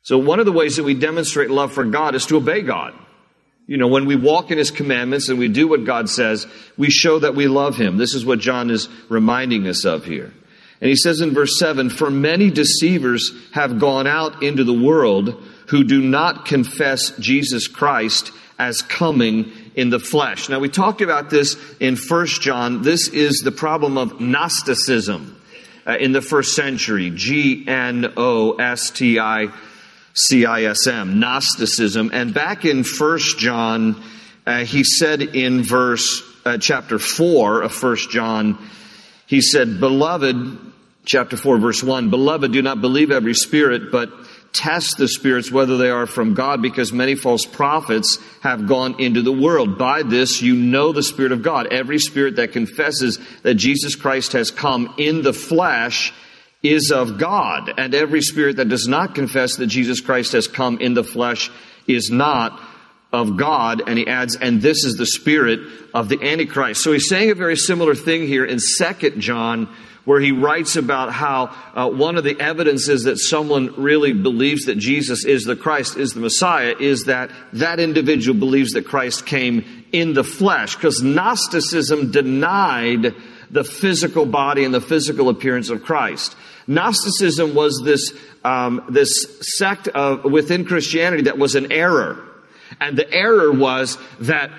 So 0.01 0.17
one 0.17 0.39
of 0.39 0.45
the 0.45 0.51
ways 0.51 0.75
that 0.77 0.83
we 0.83 0.95
demonstrate 0.95 1.49
love 1.49 1.71
for 1.71 1.85
God 1.85 2.15
is 2.15 2.25
to 2.25 2.37
obey 2.37 2.61
God. 2.61 2.93
You 3.71 3.77
know, 3.77 3.87
when 3.87 4.05
we 4.05 4.17
walk 4.17 4.51
in 4.51 4.57
His 4.57 4.69
commandments 4.69 5.29
and 5.29 5.39
we 5.39 5.47
do 5.47 5.65
what 5.65 5.85
God 5.85 6.09
says, 6.09 6.45
we 6.77 6.89
show 6.89 7.19
that 7.19 7.35
we 7.35 7.47
love 7.47 7.77
Him. 7.77 7.95
This 7.95 8.13
is 8.13 8.25
what 8.25 8.39
John 8.39 8.69
is 8.69 8.89
reminding 9.07 9.65
us 9.65 9.85
of 9.85 10.03
here. 10.03 10.33
And 10.81 10.89
he 10.89 10.97
says 10.97 11.21
in 11.21 11.33
verse 11.33 11.57
7 11.57 11.89
For 11.89 12.11
many 12.11 12.51
deceivers 12.51 13.31
have 13.53 13.79
gone 13.79 14.07
out 14.07 14.43
into 14.43 14.65
the 14.65 14.73
world 14.73 15.41
who 15.67 15.85
do 15.85 16.01
not 16.01 16.43
confess 16.43 17.11
Jesus 17.11 17.69
Christ 17.69 18.33
as 18.59 18.81
coming 18.81 19.53
in 19.73 19.89
the 19.89 19.99
flesh. 19.99 20.49
Now, 20.49 20.59
we 20.59 20.67
talked 20.67 20.99
about 20.99 21.29
this 21.29 21.55
in 21.79 21.95
1 21.95 22.25
John. 22.27 22.81
This 22.81 23.07
is 23.07 23.39
the 23.39 23.53
problem 23.53 23.97
of 23.97 24.19
Gnosticism 24.19 25.41
uh, 25.87 25.95
in 25.97 26.11
the 26.11 26.21
first 26.21 26.57
century. 26.57 27.09
G 27.09 27.63
N 27.65 28.11
O 28.17 28.57
S 28.57 28.89
T 28.89 29.17
I 29.17 29.47
CISM, 30.13 31.15
Gnosticism. 31.15 32.11
And 32.13 32.33
back 32.33 32.65
in 32.65 32.83
1 32.83 33.19
John, 33.37 34.01
uh, 34.45 34.65
he 34.65 34.83
said 34.83 35.21
in 35.21 35.63
verse, 35.63 36.23
uh, 36.45 36.57
chapter 36.57 36.99
4 36.99 37.61
of 37.63 37.83
1 37.83 37.95
John, 38.09 38.57
he 39.27 39.41
said, 39.41 39.79
Beloved, 39.79 40.59
chapter 41.05 41.37
4, 41.37 41.57
verse 41.57 41.83
1, 41.83 42.09
Beloved, 42.09 42.51
do 42.51 42.61
not 42.61 42.81
believe 42.81 43.11
every 43.11 43.33
spirit, 43.33 43.91
but 43.91 44.09
test 44.53 44.97
the 44.97 45.07
spirits 45.07 45.51
whether 45.51 45.77
they 45.77 45.89
are 45.89 46.05
from 46.05 46.33
God, 46.33 46.61
because 46.61 46.91
many 46.91 47.15
false 47.15 47.45
prophets 47.45 48.17
have 48.41 48.67
gone 48.67 48.99
into 48.99 49.21
the 49.21 49.31
world. 49.31 49.77
By 49.77 50.03
this 50.03 50.41
you 50.41 50.55
know 50.55 50.91
the 50.91 51.03
Spirit 51.03 51.31
of 51.31 51.41
God. 51.41 51.67
Every 51.67 51.99
spirit 51.99 52.35
that 52.35 52.51
confesses 52.51 53.19
that 53.43 53.55
Jesus 53.55 53.95
Christ 53.95 54.33
has 54.33 54.51
come 54.51 54.93
in 54.97 55.21
the 55.21 55.33
flesh 55.33 56.13
is 56.63 56.91
of 56.91 57.17
God, 57.17 57.73
and 57.77 57.95
every 57.95 58.21
spirit 58.21 58.57
that 58.57 58.69
does 58.69 58.87
not 58.87 59.15
confess 59.15 59.55
that 59.55 59.67
Jesus 59.67 59.99
Christ 59.99 60.33
has 60.33 60.47
come 60.47 60.79
in 60.79 60.93
the 60.93 61.03
flesh 61.03 61.49
is 61.87 62.11
not 62.11 62.59
of 63.11 63.35
God. 63.35 63.81
And 63.87 63.97
he 63.97 64.07
adds, 64.07 64.35
and 64.35 64.61
this 64.61 64.83
is 64.83 64.95
the 64.95 65.05
spirit 65.05 65.59
of 65.93 66.07
the 66.07 66.21
Antichrist. 66.21 66.83
So 66.83 66.93
he's 66.93 67.09
saying 67.09 67.31
a 67.31 67.35
very 67.35 67.57
similar 67.57 67.95
thing 67.95 68.27
here 68.27 68.45
in 68.45 68.59
Second 68.59 69.21
John, 69.21 69.73
where 70.05 70.19
he 70.19 70.31
writes 70.31 70.75
about 70.75 71.11
how 71.11 71.53
uh, 71.75 71.89
one 71.89 72.17
of 72.17 72.23
the 72.23 72.39
evidences 72.39 73.03
that 73.03 73.17
someone 73.17 73.73
really 73.75 74.13
believes 74.13 74.65
that 74.65 74.77
Jesus 74.77 75.25
is 75.25 75.43
the 75.43 75.55
Christ, 75.55 75.97
is 75.97 76.13
the 76.13 76.19
Messiah, 76.19 76.75
is 76.79 77.03
that 77.05 77.29
that 77.53 77.79
individual 77.79 78.39
believes 78.39 78.71
that 78.73 78.87
Christ 78.87 79.25
came 79.25 79.85
in 79.91 80.13
the 80.13 80.23
flesh. 80.23 80.75
Because 80.75 81.03
Gnosticism 81.03 82.11
denied 82.11 83.13
the 83.51 83.63
physical 83.63 84.25
body 84.25 84.63
and 84.63 84.73
the 84.73 84.81
physical 84.81 85.29
appearance 85.29 85.69
of 85.69 85.83
Christ. 85.83 86.35
Gnosticism 86.67 87.55
was 87.55 87.81
this, 87.83 88.13
um, 88.43 88.85
this 88.89 89.39
sect 89.57 89.87
of, 89.89 90.23
within 90.23 90.65
Christianity 90.65 91.23
that 91.23 91.37
was 91.37 91.55
an 91.55 91.71
error. 91.71 92.23
And 92.79 92.97
the 92.97 93.11
error 93.11 93.51
was 93.51 93.97
that 94.21 94.51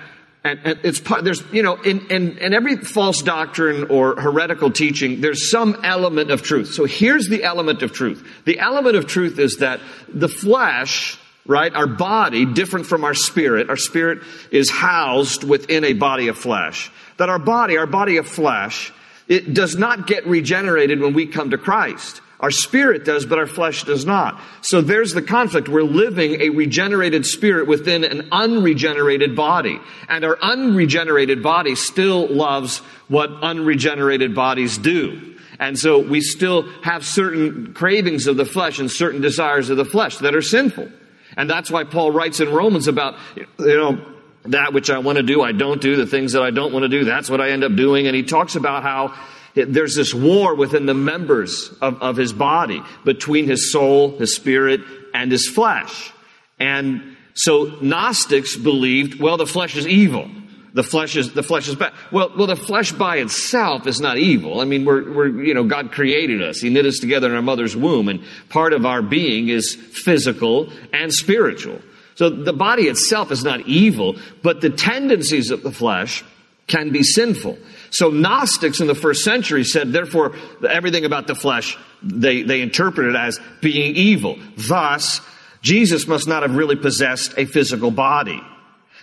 and, 0.43 0.59
and, 0.65 0.79
it's 0.83 0.99
there's 1.21 1.41
you 1.53 1.63
know 1.63 1.75
in, 1.75 2.07
in, 2.07 2.37
in 2.37 2.53
every 2.53 2.77
false 2.77 3.21
doctrine 3.21 3.85
or 3.89 4.19
heretical 4.19 4.71
teaching 4.71 5.21
there's 5.21 5.49
some 5.49 5.79
element 5.83 6.31
of 6.31 6.41
truth. 6.41 6.73
So 6.73 6.85
here's 6.85 7.27
the 7.29 7.43
element 7.43 7.81
of 7.81 7.93
truth. 7.93 8.27
The 8.45 8.59
element 8.59 8.95
of 8.95 9.07
truth 9.07 9.39
is 9.39 9.57
that 9.57 9.79
the 10.09 10.27
flesh 10.27 11.17
right 11.45 11.73
our 11.73 11.87
body 11.87 12.45
different 12.45 12.85
from 12.87 13.03
our 13.03 13.13
spirit 13.13 13.69
our 13.69 13.77
spirit 13.77 14.19
is 14.51 14.69
housed 14.69 15.43
within 15.43 15.85
a 15.85 15.93
body 15.93 16.27
of 16.27 16.37
flesh. 16.37 16.91
That 17.17 17.29
our 17.29 17.39
body 17.39 17.77
our 17.77 17.87
body 17.87 18.17
of 18.17 18.27
flesh 18.27 18.91
it 19.27 19.53
does 19.53 19.75
not 19.75 20.07
get 20.07 20.25
regenerated 20.27 20.99
when 20.99 21.13
we 21.13 21.27
come 21.27 21.51
to 21.51 21.57
Christ. 21.57 22.21
Our 22.39 22.51
spirit 22.51 23.05
does, 23.05 23.25
but 23.25 23.39
our 23.39 23.47
flesh 23.47 23.85
does 23.85 24.05
not. 24.05 24.41
So 24.59 24.81
there's 24.81 25.13
the 25.13 25.21
conflict. 25.21 25.69
We're 25.69 25.83
living 25.83 26.41
a 26.41 26.49
regenerated 26.49 27.25
spirit 27.25 27.67
within 27.67 28.03
an 28.03 28.27
unregenerated 28.33 29.33
body. 29.33 29.79
And 30.09 30.25
our 30.25 30.37
unregenerated 30.41 31.41
body 31.41 31.75
still 31.75 32.27
loves 32.27 32.79
what 33.07 33.29
unregenerated 33.29 34.35
bodies 34.35 34.77
do. 34.77 35.37
And 35.57 35.79
so 35.79 35.99
we 35.99 36.19
still 36.19 36.63
have 36.81 37.05
certain 37.05 37.73
cravings 37.73 38.27
of 38.27 38.35
the 38.35 38.43
flesh 38.43 38.77
and 38.77 38.91
certain 38.91 39.21
desires 39.21 39.69
of 39.69 39.77
the 39.77 39.85
flesh 39.85 40.17
that 40.17 40.35
are 40.35 40.41
sinful. 40.41 40.89
And 41.37 41.49
that's 41.49 41.71
why 41.71 41.85
Paul 41.85 42.11
writes 42.11 42.41
in 42.41 42.51
Romans 42.51 42.89
about, 42.89 43.15
you 43.37 43.47
know, 43.57 44.05
that 44.45 44.73
which 44.73 44.89
I 44.89 44.99
want 44.99 45.17
to 45.17 45.23
do, 45.23 45.41
I 45.41 45.51
don't 45.51 45.81
do. 45.81 45.95
The 45.95 46.05
things 46.05 46.33
that 46.33 46.41
I 46.41 46.51
don't 46.51 46.73
want 46.73 46.83
to 46.83 46.89
do, 46.89 47.05
that's 47.05 47.29
what 47.29 47.41
I 47.41 47.49
end 47.49 47.63
up 47.63 47.75
doing. 47.75 48.07
And 48.07 48.15
he 48.15 48.23
talks 48.23 48.55
about 48.55 48.83
how 48.83 49.15
there's 49.55 49.95
this 49.95 50.13
war 50.13 50.55
within 50.55 50.85
the 50.85 50.93
members 50.93 51.69
of, 51.81 52.01
of 52.01 52.17
his 52.17 52.33
body 52.33 52.81
between 53.05 53.45
his 53.45 53.71
soul, 53.71 54.17
his 54.17 54.35
spirit, 54.35 54.81
and 55.13 55.31
his 55.31 55.47
flesh. 55.47 56.11
And 56.59 57.15
so 57.35 57.77
Gnostics 57.81 58.55
believed, 58.55 59.19
well, 59.19 59.37
the 59.37 59.45
flesh 59.45 59.75
is 59.75 59.87
evil. 59.87 60.29
The 60.73 60.83
flesh 60.83 61.15
is 61.15 61.33
the 61.33 61.43
flesh 61.43 61.67
is 61.67 61.75
bad. 61.75 61.93
Well, 62.11 62.31
well, 62.35 62.47
the 62.47 62.55
flesh 62.55 62.91
by 62.91 63.17
itself 63.17 63.85
is 63.85 64.01
not 64.01 64.17
evil. 64.17 64.59
I 64.59 64.65
mean, 64.65 64.85
we're, 64.85 65.13
we're 65.13 65.43
you 65.43 65.53
know 65.53 65.63
God 65.63 65.91
created 65.91 66.41
us. 66.41 66.59
He 66.59 66.71
knit 66.71 66.87
us 66.87 66.97
together 66.97 67.27
in 67.27 67.35
our 67.35 67.43
mother's 67.43 67.75
womb, 67.77 68.09
and 68.09 68.23
part 68.49 68.73
of 68.73 68.83
our 68.83 69.03
being 69.03 69.49
is 69.49 69.75
physical 69.75 70.71
and 70.91 71.13
spiritual. 71.13 71.79
So 72.15 72.29
the 72.29 72.53
body 72.53 72.83
itself 72.83 73.31
is 73.31 73.43
not 73.43 73.61
evil, 73.67 74.17
but 74.41 74.61
the 74.61 74.69
tendencies 74.69 75.51
of 75.51 75.63
the 75.63 75.71
flesh 75.71 76.23
can 76.67 76.91
be 76.91 77.03
sinful. 77.03 77.57
So 77.89 78.09
Gnostics 78.09 78.79
in 78.79 78.87
the 78.87 78.95
first 78.95 79.23
century 79.23 79.63
said, 79.63 79.91
therefore, 79.91 80.35
everything 80.67 81.05
about 81.05 81.27
the 81.27 81.35
flesh, 81.35 81.77
they, 82.01 82.43
they 82.43 82.61
interpreted 82.61 83.15
as 83.15 83.39
being 83.61 83.95
evil. 83.95 84.37
Thus, 84.55 85.21
Jesus 85.61 86.07
must 86.07 86.27
not 86.27 86.43
have 86.43 86.55
really 86.55 86.75
possessed 86.75 87.33
a 87.37 87.45
physical 87.45 87.91
body. 87.91 88.41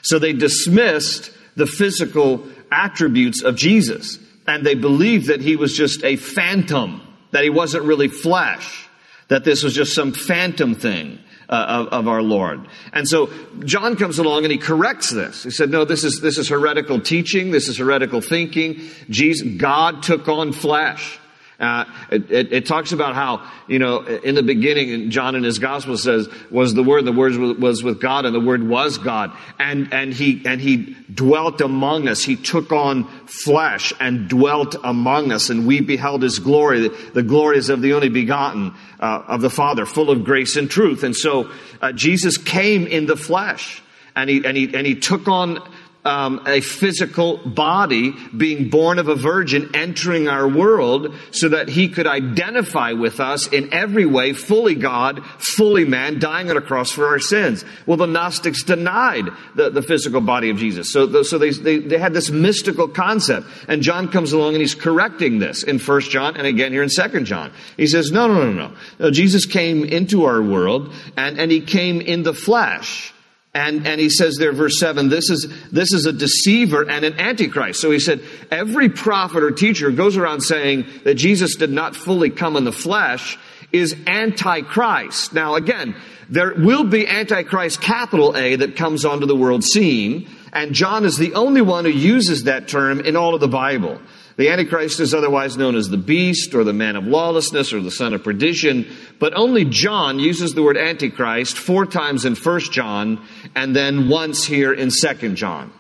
So 0.03 0.19
they 0.19 0.33
dismissed 0.33 1.31
the 1.57 1.67
physical 1.67 2.47
attributes 2.71 3.43
of 3.43 3.57
Jesus. 3.57 4.19
And 4.47 4.65
they 4.65 4.75
believed 4.75 5.27
that 5.27 5.41
he 5.41 5.57
was 5.57 5.77
just 5.77 6.03
a 6.03 6.17
phantom, 6.17 7.03
that 7.33 7.45
he 7.45 7.51
wasn't 7.51 7.85
really 7.85 8.09
flesh, 8.09 8.89
that 9.29 9.45
this 9.45 9.63
was 9.63 9.75
just 9.75 9.95
some 9.95 10.13
phantom 10.13 10.75
thing 10.75 11.19
uh, 11.51 11.67
of, 11.69 11.89
of, 11.89 12.09
our 12.09 12.23
Lord. 12.23 12.67
And 12.93 13.07
so 13.07 13.31
John 13.65 13.97
comes 13.97 14.19
along 14.19 14.45
and 14.45 14.53
he 14.53 14.59
corrects 14.59 15.11
this. 15.11 15.43
He 15.43 15.51
said, 15.51 15.69
no, 15.69 15.85
this 15.85 16.05
is, 16.05 16.21
this 16.23 16.39
is 16.39 16.49
heretical 16.49 17.01
teaching. 17.01 17.51
This 17.51 17.69
is 17.69 17.77
heretical 17.77 18.23
thinking. 18.23 18.81
Jesus, 19.11 19.47
God 19.57 20.03
took 20.03 20.29
on 20.29 20.53
flesh. 20.53 21.20
Uh, 21.61 21.85
it, 22.11 22.31
it, 22.31 22.53
it, 22.55 22.67
talks 22.67 22.93
about 22.93 23.15
how, 23.15 23.47
you 23.69 23.79
know, 23.79 24.01
in 24.01 24.35
the 24.35 24.43
beginning, 24.43 25.11
John 25.11 25.35
in 25.35 25.43
his 25.43 25.59
gospel 25.59 25.99
says, 25.99 26.27
was 26.51 26.73
the 26.73 26.83
word, 26.83 27.05
the 27.05 27.13
word 27.13 27.37
was 27.37 27.83
with 27.83 28.01
God, 28.01 28.25
and 28.25 28.35
the 28.35 28.41
word 28.41 28.67
was 28.67 28.97
God. 28.97 29.31
And, 29.59 29.93
and 29.93 30.15
he, 30.15 30.43
and 30.47 30.59
he 30.59 30.97
dwelt 31.13 31.61
among 31.61 32.09
us. 32.09 32.23
He 32.23 32.37
took 32.37 32.73
on 32.73 33.05
flesh 33.27 33.93
and 34.01 34.27
dwelt 34.27 34.75
among 34.83 35.33
us, 35.33 35.51
and 35.51 35.67
we 35.67 35.83
beheld 35.83 36.23
his 36.23 36.39
glory. 36.39 36.89
The, 36.89 37.11
the 37.13 37.23
glories 37.23 37.69
of 37.69 37.83
the 37.83 37.93
only 37.93 38.09
begotten, 38.09 38.75
uh, 38.99 39.25
of 39.29 39.43
the 39.43 39.51
Father, 39.51 39.85
full 39.85 40.09
of 40.11 40.25
grace 40.25 40.57
and 40.57 40.71
truth. 40.71 41.03
And 41.03 41.15
so, 41.15 41.51
uh, 41.83 41.93
Jesus 41.93 42.39
came 42.39 42.87
in 42.87 43.05
the 43.05 43.17
flesh. 43.17 43.83
And 44.17 44.29
he, 44.29 44.45
and 44.45 44.57
he, 44.57 44.75
and 44.75 44.87
he 44.87 44.97
took 44.97 45.29
on 45.29 45.63
um, 46.05 46.43
a 46.47 46.61
physical 46.61 47.37
body 47.37 48.15
being 48.35 48.71
born 48.71 48.99
of 48.99 49.09
a 49.09 49.15
virgin 49.15 49.71
entering 49.75 50.29
our 50.29 50.49
world 50.49 51.15
so 51.31 51.51
that 51.51 51.69
he 51.69 51.89
could 51.89 52.07
identify 52.07 52.93
with 52.93 53.21
us 53.21 53.47
in 53.49 53.73
every 53.73 54.07
way, 54.07 54.33
fully 54.33 54.75
God, 54.75 55.25
fully 55.39 55.85
man, 55.85 56.19
dying 56.19 56.51
on 56.51 56.57
a 56.57 56.63
cross 56.63 56.91
for 56.91 57.07
our 57.07 57.19
sins. 57.19 57.65
Well, 57.87 57.99
the 57.99 58.07
Gnostics 58.07 58.63
denied 58.63 59.29
the, 59.55 59.71
the 59.71 59.83
physical 59.83 60.21
body 60.21 60.51
of 60.51 60.57
Jesus. 60.57 60.91
So, 60.93 61.23
so 61.23 61.39
they, 61.39 61.51
they, 61.51 61.79
they 61.79 61.99
had 61.99 62.15
this 62.15 62.31
mystical 62.31 62.89
concept. 62.89 63.47
And 63.69 63.83
John 63.83 64.09
comes 64.09 64.33
along 64.33 64.55
and 64.55 64.61
he's 64.61 64.75
correcting 64.75 65.39
this 65.39 65.63
in 65.63 65.79
First 65.79 66.11
John 66.11 66.37
and 66.37 66.47
again 66.47 66.73
here 66.73 66.83
in 66.83 66.89
Second 66.89 67.27
John. 67.27 67.53
He 67.77 67.87
says, 67.87 68.11
no, 68.11 68.27
no, 68.27 68.51
no, 68.51 68.53
no. 68.53 68.73
no 68.99 69.11
Jesus 69.11 69.45
came 69.45 69.85
into 69.85 70.25
our 70.25 70.43
world 70.43 70.93
and, 71.17 71.39
and 71.39 71.51
he 71.51 71.61
came 71.61 72.01
in 72.01 72.23
the 72.23 72.35
flesh. 72.35 73.13
And, 73.53 73.85
and 73.85 74.01
he 74.01 74.11
says 74.11 74.37
there, 74.37 74.53
verse 74.53 74.79
7, 74.79 75.09
this 75.09 75.29
is, 75.29 75.53
this 75.71 75.93
is 75.93 76.07
a 76.07 76.13
deceiver 76.13 76.89
and 76.89 77.05
an 77.05 77.19
antichrist. 77.19 77.81
So 77.81 77.91
he 77.91 77.99
said, 77.99 78.23
every 78.51 78.89
prophet 78.89 79.43
or 79.43 79.51
teacher 79.51 79.91
goes 79.91 80.17
around 80.17 80.43
saying 80.43 80.87
that 81.05 81.15
Jesus 81.15 81.57
did 81.57 81.71
not 81.71 81.97
fully 81.97 82.31
come 82.31 82.57
in 82.57 82.65
the 82.65 82.73
flesh 82.73 83.39
is 83.73 83.97
antichrist. 84.07 85.33
Now 85.33 85.57
again, 85.57 85.97
there 86.29 86.55
will 86.55 86.85
be 86.85 87.09
antichrist 87.09 87.81
capital 87.81 88.37
A 88.37 88.57
that 88.57 88.77
comes 88.77 89.05
onto 89.05 89.27
the 89.27 89.37
world 89.37 89.65
scene, 89.65 90.29
and 90.53 90.73
John 90.73 91.05
is 91.05 91.17
the 91.17 91.35
only 91.35 91.61
one 91.61 91.85
who 91.85 91.91
uses 91.91 92.45
that 92.45 92.69
term 92.69 93.01
in 93.01 93.17
all 93.17 93.35
of 93.35 93.41
the 93.41 93.49
Bible. 93.49 94.01
The 94.41 94.49
Antichrist 94.49 95.01
is 95.01 95.13
otherwise 95.13 95.59
known 95.59 95.75
as 95.77 95.91
the 95.91 95.99
beast 95.99 96.55
or 96.55 96.65
the 96.65 96.73
man 96.73 96.97
of 96.97 97.05
lawlessness 97.05 97.75
or 97.75 97.81
the 97.81 97.91
son 97.91 98.15
of 98.15 98.25
perdition, 98.25 98.87
but 99.19 99.35
only 99.35 99.67
John 99.67 100.19
uses 100.19 100.55
the 100.55 100.63
word 100.63 100.79
Antichrist 100.79 101.59
four 101.59 101.85
times 101.85 102.25
in 102.25 102.35
1 102.35 102.61
John 102.73 103.23
and 103.55 103.75
then 103.75 104.09
once 104.09 104.45
here 104.45 104.73
in 104.73 104.91
Second 104.91 105.37
John. 105.37 105.73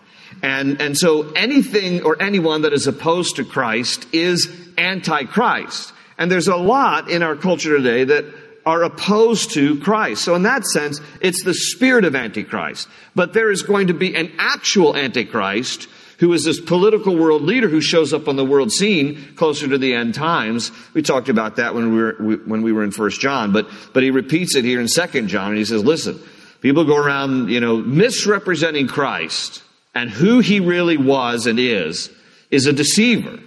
And, 0.43 0.81
and 0.81 0.97
so 0.97 1.31
anything 1.33 2.03
or 2.03 2.21
anyone 2.21 2.63
that 2.63 2.73
is 2.73 2.87
opposed 2.87 3.37
to 3.37 3.45
Christ 3.45 4.07
is 4.13 4.51
Antichrist. 4.79 5.93
And 6.19 6.31
there's 6.31 6.49
a 6.49 6.57
lot 6.57 7.11
in 7.11 7.23
our 7.23 7.37
culture 7.37 7.77
today 7.77 8.05
that 8.05 8.25
are 8.67 8.83
opposed 8.83 9.53
to 9.53 9.79
Christ. 9.81 10.23
So 10.23 10.35
in 10.35 10.43
that 10.43 10.65
sense, 10.65 11.01
it's 11.21 11.45
the 11.45 11.55
spirit 11.55 12.05
of 12.05 12.15
Antichrist. 12.15 12.89
But 13.15 13.33
there 13.33 13.51
is 13.51 13.63
going 13.63 13.89
to 13.89 13.95
be 13.95 14.15
an 14.15 14.33
actual 14.39 14.97
Antichrist 14.97 15.89
who 16.19 16.33
is 16.35 16.45
this 16.45 16.61
political 16.61 17.17
world 17.17 17.43
leader 17.43 17.67
who 17.69 17.81
shows 17.81 18.13
up 18.13 18.29
on 18.29 18.37
the 18.37 18.45
world 18.45 18.71
scene 18.71 19.35
closer 19.37 19.67
to 19.67 19.79
the 19.79 19.95
end 19.95 20.15
times. 20.15 20.71
We 20.93 21.01
talked 21.01 21.31
about 21.31 21.57
that 21.57 21.75
when 21.75 21.95
we 21.95 22.03
were, 22.03 22.13
when 22.45 22.61
we 22.61 22.73
were 22.73 22.85
in 22.85 22.91
First 22.91 23.21
John, 23.21 23.53
but, 23.53 23.67
but 23.95 24.03
he 24.03 24.11
repeats 24.11 24.55
it 24.55 24.65
here 24.65 24.81
in 24.81 24.89
Second 24.89 25.29
John, 25.29 25.49
and 25.49 25.57
he 25.57 25.65
says, 25.65 25.83
listen, 25.83 26.21
people 26.61 26.85
go 26.85 26.97
around, 26.97 27.51
you 27.51 27.61
know, 27.61 27.77
misrepresenting 27.77 28.89
Christ 28.89 29.63
and 29.95 30.11
who 30.11 30.41
he 30.41 30.61
really 30.61 30.97
was 30.97 31.47
and 31.47 31.59
is, 31.59 32.11
is 32.51 32.67
a 32.67 32.73
deceiver. 32.73 33.39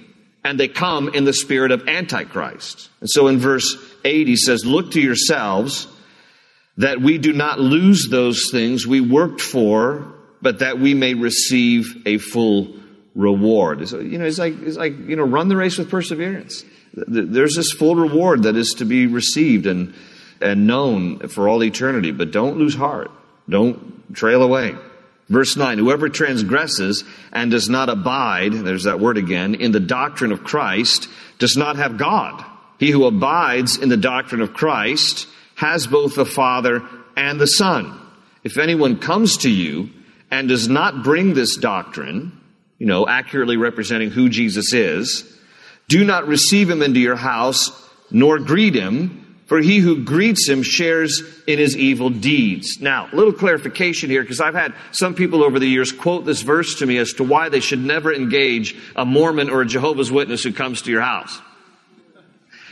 And 0.43 0.60
they 0.60 0.67
come 0.67 1.10
in 1.13 1.24
the 1.24 1.34
spirit 1.34 1.72
of 1.72 1.88
Antichrist. 1.88 2.89
And 3.00 3.10
so 3.10 3.27
in 3.27 3.39
verse 3.39 3.77
8, 4.03 4.27
he 4.27 4.36
says, 4.36 4.65
look 4.65 4.91
to 4.91 5.01
yourselves 5.01 5.88
that 6.77 7.00
we 7.00 7.17
do 7.17 7.32
not 7.32 7.60
lose 7.60 8.10
those 8.10 8.50
things 8.51 8.86
we 8.86 9.00
worked 9.00 9.41
for 9.41 10.13
but 10.43 10.60
that 10.60 10.77
we 10.77 10.93
may 10.93 11.13
receive 11.13 12.03
a 12.05 12.17
full 12.17 12.75
reward. 13.15 13.88
So, 13.88 14.00
you 14.00 14.20
know, 14.20 14.25
it's 14.25 14.38
like, 14.38 14.62
it's 14.62 14.75
like, 14.75 14.96
you 15.08 15.15
know, 15.15 15.24
run 15.24 15.48
the 15.48 15.55
race 15.55 15.77
with 15.77 15.89
perseverance. 15.89 16.65
There's 16.93 17.55
this 17.55 17.72
full 17.72 17.96
reward 17.96 18.43
that 18.43 18.58
is 18.58 18.72
to 18.75 18.86
be 18.86 19.08
received 19.08 19.65
and, 19.65 19.96
and 20.44 20.68
known 20.68 21.28
for 21.30 21.48
all 21.48 21.64
eternity, 21.64 22.12
but 22.12 22.32
don't 22.32 22.58
lose 22.58 22.76
heart. 22.76 23.10
Don't 23.50 24.14
trail 24.14 24.44
away. 24.44 24.76
Verse 25.30 25.56
9, 25.56 25.78
whoever 25.78 26.10
transgresses 26.10 27.04
and 27.32 27.50
does 27.50 27.70
not 27.70 27.90
abide, 27.90 28.54
there's 28.54 28.84
that 28.84 29.00
word 29.00 29.18
again, 29.18 29.56
in 29.56 29.72
the 29.72 29.80
doctrine 29.80 30.32
of 30.32 30.44
Christ, 30.44 31.08
does 31.40 31.56
not 31.56 31.78
have 31.78 31.98
God. 31.98 32.44
He 32.78 32.92
who 32.92 33.06
abides 33.06 33.78
in 33.78 33.90
the 33.90 33.98
doctrine 33.98 34.42
of 34.42 34.54
Christ 34.54 35.28
has 35.56 35.88
both 35.88 36.16
the 36.16 36.26
Father 36.26 36.84
and 37.16 37.40
the 37.40 37.48
Son. 37.48 38.00
If 38.44 38.58
anyone 38.58 39.00
comes 39.00 39.38
to 39.38 39.50
you 39.50 39.90
and 40.30 40.50
does 40.50 40.68
not 40.68 41.04
bring 41.04 41.34
this 41.34 41.56
doctrine, 41.56 42.38
you 42.78 42.86
know, 42.86 43.08
accurately 43.08 43.56
representing 43.56 44.10
who 44.10 44.28
Jesus 44.28 44.74
is, 44.74 45.24
do 45.88 46.04
not 46.04 46.28
receive 46.28 46.70
him 46.70 46.82
into 46.82 47.00
your 47.00 47.16
house, 47.16 47.72
nor 48.12 48.40
greet 48.40 48.75
him, 48.75 49.23
for 49.53 49.59
he 49.59 49.77
who 49.77 50.03
greets 50.03 50.50
him 50.50 50.63
shares 50.63 51.22
in 51.46 51.59
his 51.59 51.77
evil 51.77 52.09
deeds. 52.09 52.81
Now, 52.81 53.07
a 53.13 53.16
little 53.16 53.31
clarification 53.31 54.09
here, 54.09 54.24
because 54.24 54.42
I've 54.42 54.55
had 54.55 54.74
some 54.92 55.13
people 55.13 55.44
over 55.44 55.59
the 55.59 55.68
years 55.68 55.92
quote 55.92 56.25
this 56.25 56.42
verse 56.42 56.79
to 56.79 56.87
me 56.87 56.98
as 56.98 57.13
to 57.13 57.24
why 57.24 57.50
they 57.50 57.59
should 57.59 57.77
never 57.77 58.11
engage 58.11 58.75
a 58.96 59.05
Mormon 59.05 59.51
or 59.51 59.61
a 59.61 59.66
Jehovah's 59.68 60.11
Witness 60.11 60.42
who 60.42 60.53
comes 60.53 60.81
to 60.81 60.92
your 60.92 61.01
house. 61.01 61.39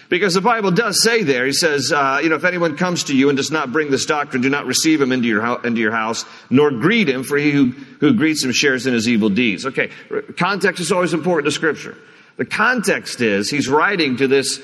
Because 0.09 0.33
the 0.33 0.41
Bible 0.41 0.71
does 0.71 1.03
say 1.03 1.21
there, 1.21 1.45
he 1.45 1.53
says, 1.53 1.91
uh, 1.91 2.19
you 2.23 2.29
know, 2.29 2.35
if 2.35 2.45
anyone 2.45 2.75
comes 2.75 3.03
to 3.03 3.15
you 3.15 3.29
and 3.29 3.37
does 3.37 3.51
not 3.51 3.71
bring 3.71 3.91
this 3.91 4.07
doctrine, 4.07 4.41
do 4.41 4.49
not 4.49 4.65
receive 4.65 4.99
him 4.99 5.11
into 5.11 5.27
your, 5.27 5.63
into 5.63 5.79
your 5.79 5.91
house, 5.91 6.25
nor 6.49 6.71
greet 6.71 7.07
him, 7.07 7.21
for 7.23 7.37
he 7.37 7.51
who, 7.51 7.73
who 7.99 8.15
greets 8.15 8.43
him 8.43 8.51
shares 8.51 8.87
in 8.87 8.95
his 8.95 9.07
evil 9.07 9.29
deeds. 9.29 9.67
Okay, 9.67 9.91
context 10.35 10.81
is 10.81 10.91
always 10.91 11.13
important 11.13 11.45
to 11.45 11.51
Scripture. 11.51 11.95
The 12.37 12.45
context 12.45 13.21
is 13.21 13.51
he's 13.51 13.69
writing 13.69 14.17
to 14.17 14.27
this, 14.27 14.59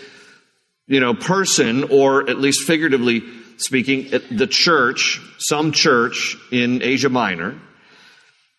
you 0.87 0.99
know, 0.99 1.13
person, 1.13 1.83
or 1.85 2.29
at 2.29 2.39
least 2.39 2.65
figuratively 2.65 3.23
speaking, 3.57 4.09
the 4.31 4.47
church, 4.47 5.19
some 5.37 5.71
church 5.71 6.37
in 6.51 6.81
Asia 6.81 7.09
Minor, 7.09 7.59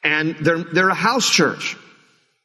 and 0.05 0.37
they're, 0.41 0.59
they're 0.59 0.88
a 0.88 0.95
house 0.95 1.29
church. 1.29 1.77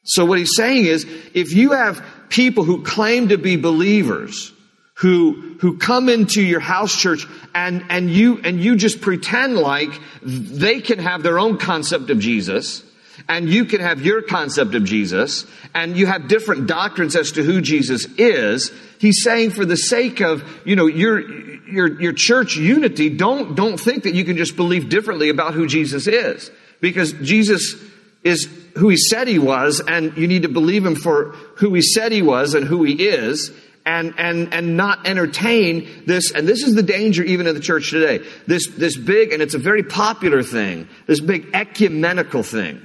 So 0.06 0.26
what 0.26 0.40
he's 0.40 0.56
saying 0.56 0.86
is, 0.86 1.06
if 1.34 1.54
you 1.54 1.72
have 1.72 2.04
people 2.30 2.64
who 2.64 2.84
claim 2.84 3.30
to 3.30 3.38
be 3.38 3.56
believers, 3.56 4.52
who, 4.96 5.58
who 5.60 5.78
come 5.78 6.10
into 6.10 6.42
your 6.42 6.60
house 6.60 7.00
church 7.00 7.26
and, 7.56 7.86
and 7.90 8.10
you, 8.10 8.40
and 8.44 8.60
you 8.60 8.76
just 8.76 9.02
pretend 9.02 9.58
like 9.58 9.90
they 10.22 10.82
can 10.82 11.00
have 11.00 11.24
their 11.24 11.40
own 11.40 11.58
concept 11.58 12.10
of 12.10 12.20
Jesus, 12.20 12.84
and 13.28 13.50
you 13.50 13.66
can 13.66 13.82
have 13.82 14.02
your 14.02 14.22
concept 14.22 14.76
of 14.76 14.84
Jesus, 14.84 15.46
and 15.74 15.96
you 15.98 16.06
have 16.06 16.28
different 16.28 16.68
doctrines 16.68 17.16
as 17.16 17.34
to 17.34 17.44
who 17.44 17.62
Jesus 17.62 18.06
is, 18.18 18.72
he's 19.00 19.24
saying 19.24 19.52
for 19.52 19.66
the 19.66 19.78
sake 19.78 20.22
of, 20.22 20.44
you 20.66 20.76
know, 20.76 20.88
your, 20.88 21.20
your, 21.68 22.02
your 22.02 22.14
church 22.14 22.56
unity, 22.56 23.10
don't, 23.10 23.56
don't 23.56 23.80
think 23.80 24.04
that 24.04 24.14
you 24.14 24.26
can 24.26 24.38
just 24.38 24.56
believe 24.56 24.90
differently 24.90 25.30
about 25.30 25.54
who 25.54 25.68
Jesus 25.68 26.08
is. 26.08 26.52
Because 26.82 27.14
Jesus 27.14 27.76
is 28.24 28.50
who 28.78 28.90
he 28.90 28.98
said 28.98 29.28
he 29.28 29.40
was, 29.40 29.82
and 29.86 30.18
you 30.18 30.28
need 30.28 30.44
to 30.44 30.50
believe 30.50 30.86
him 30.86 30.96
for 30.96 31.32
who 31.58 31.74
he 31.74 31.82
said 31.82 32.12
he 32.12 32.22
was 32.22 32.54
and 32.56 32.66
who 32.66 32.84
he 32.84 32.94
is, 33.08 33.52
and, 33.86 34.14
and, 34.18 34.54
and 34.54 34.78
not 34.78 35.06
entertain 35.08 36.04
this, 36.06 36.32
and 36.32 36.48
this 36.48 36.64
is 36.64 36.74
the 36.74 36.84
danger 36.84 37.24
even 37.24 37.48
in 37.48 37.54
the 37.54 37.62
church 37.62 37.90
today. 37.90 38.26
This, 38.48 38.68
this 38.68 38.98
big, 38.98 39.34
and 39.34 39.42
it's 39.42 39.54
a 39.54 39.60
very 39.60 39.84
popular 39.84 40.42
thing, 40.42 40.88
this 41.06 41.20
big 41.20 41.50
ecumenical 41.54 42.44
thing, 42.44 42.82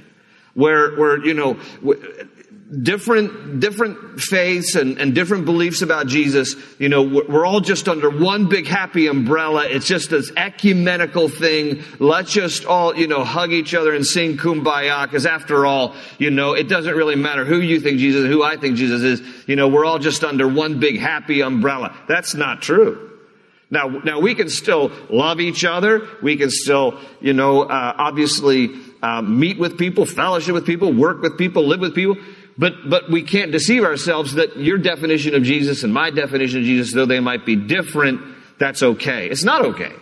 where, 0.59 0.95
where, 0.95 1.25
you 1.25 1.33
know, 1.33 1.57
different 2.83 3.59
different 3.59 4.21
faiths 4.21 4.75
and, 4.75 4.99
and 4.99 5.15
different 5.15 5.45
beliefs 5.45 5.81
about 5.81 6.05
Jesus, 6.05 6.55
you 6.77 6.87
know, 6.87 7.01
we're 7.01 7.45
all 7.45 7.61
just 7.61 7.89
under 7.89 8.09
one 8.11 8.47
big 8.47 8.67
happy 8.67 9.07
umbrella. 9.07 9.65
It's 9.67 9.87
just 9.87 10.11
this 10.11 10.31
ecumenical 10.37 11.29
thing. 11.29 11.83
Let's 11.97 12.31
just 12.31 12.65
all, 12.65 12.95
you 12.95 13.07
know, 13.07 13.23
hug 13.23 13.51
each 13.51 13.73
other 13.73 13.95
and 13.95 14.05
sing 14.05 14.37
kumbaya, 14.37 15.05
because 15.05 15.25
after 15.25 15.65
all, 15.65 15.95
you 16.19 16.29
know, 16.29 16.53
it 16.53 16.69
doesn't 16.69 16.93
really 16.93 17.15
matter 17.15 17.43
who 17.43 17.59
you 17.59 17.79
think 17.79 17.97
Jesus 17.97 18.25
is, 18.25 18.27
who 18.27 18.43
I 18.43 18.57
think 18.57 18.77
Jesus 18.77 19.01
is. 19.01 19.21
You 19.47 19.55
know, 19.55 19.67
we're 19.67 19.85
all 19.85 19.97
just 19.97 20.23
under 20.23 20.47
one 20.47 20.79
big 20.79 20.99
happy 20.99 21.41
umbrella. 21.41 21.95
That's 22.07 22.35
not 22.35 22.61
true. 22.61 23.07
Now, 23.71 23.87
now 23.87 24.19
we 24.19 24.35
can 24.35 24.49
still 24.49 24.91
love 25.09 25.39
each 25.39 25.63
other. 25.63 26.07
We 26.21 26.37
can 26.37 26.49
still, 26.49 26.99
you 27.21 27.33
know, 27.33 27.63
uh, 27.63 27.93
obviously 27.97 28.69
uh, 29.01 29.21
meet 29.21 29.57
with 29.57 29.77
people, 29.77 30.05
fellowship 30.05 30.53
with 30.53 30.65
people, 30.65 30.91
work 30.91 31.21
with 31.21 31.37
people, 31.37 31.65
live 31.67 31.79
with 31.79 31.95
people. 31.95 32.17
But, 32.57 32.73
but 32.89 33.09
we 33.09 33.23
can't 33.23 33.53
deceive 33.53 33.83
ourselves 33.83 34.33
that 34.33 34.57
your 34.57 34.77
definition 34.77 35.33
of 35.33 35.43
Jesus 35.43 35.83
and 35.83 35.93
my 35.93 36.09
definition 36.09 36.59
of 36.59 36.65
Jesus, 36.65 36.93
though 36.93 37.05
they 37.05 37.21
might 37.21 37.45
be 37.45 37.55
different, 37.55 38.19
that's 38.59 38.83
okay. 38.83 39.29
It's 39.29 39.45
not 39.45 39.63
okay. 39.63 39.93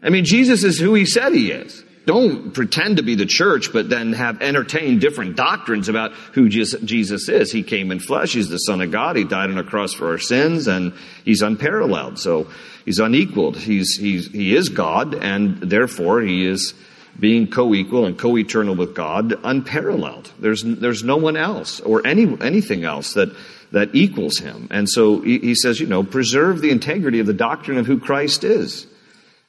I 0.00 0.10
mean, 0.10 0.24
Jesus 0.24 0.62
is 0.62 0.78
who 0.78 0.94
he 0.94 1.06
said 1.06 1.32
he 1.32 1.50
is. 1.50 1.82
don't 2.06 2.52
pretend 2.52 2.98
to 2.98 3.02
be 3.02 3.14
the 3.14 3.26
church, 3.26 3.72
but 3.72 3.88
then 3.88 4.12
have 4.12 4.42
entertained 4.42 5.00
different 5.00 5.36
doctrines 5.36 5.88
about 5.88 6.12
who 6.32 6.48
Jesus 6.48 7.28
is. 7.28 7.50
He 7.50 7.62
came 7.62 7.90
in 7.90 7.98
flesh. 7.98 8.34
He's 8.34 8.48
the 8.48 8.58
Son 8.58 8.80
of 8.80 8.90
God. 8.90 9.16
He 9.16 9.24
died 9.24 9.50
on 9.50 9.58
a 9.58 9.64
cross 9.64 9.94
for 9.94 10.08
our 10.08 10.18
sins, 10.18 10.66
and 10.66 10.92
he's 11.24 11.42
unparalleled. 11.42 12.18
So 12.18 12.48
he's 12.84 12.98
unequaled. 12.98 13.56
He's, 13.56 13.96
he's, 13.96 14.30
he 14.30 14.54
is 14.54 14.68
God, 14.68 15.14
and 15.14 15.58
therefore 15.58 16.20
he 16.20 16.46
is 16.46 16.74
being 17.18 17.48
co-equal 17.48 18.06
and 18.06 18.18
co-eternal 18.18 18.74
with 18.74 18.94
God, 18.94 19.38
unparalleled. 19.44 20.30
There's, 20.38 20.62
there's 20.64 21.04
no 21.04 21.16
one 21.16 21.36
else 21.36 21.80
or 21.80 22.06
any, 22.06 22.36
anything 22.40 22.84
else 22.84 23.14
that, 23.14 23.34
that 23.72 23.94
equals 23.94 24.38
him. 24.38 24.68
And 24.70 24.88
so 24.88 25.20
he, 25.20 25.38
he 25.38 25.54
says, 25.54 25.80
you 25.80 25.86
know, 25.86 26.02
preserve 26.02 26.60
the 26.60 26.70
integrity 26.70 27.20
of 27.20 27.26
the 27.26 27.32
doctrine 27.32 27.78
of 27.78 27.86
who 27.86 28.00
Christ 28.00 28.44
is. 28.44 28.86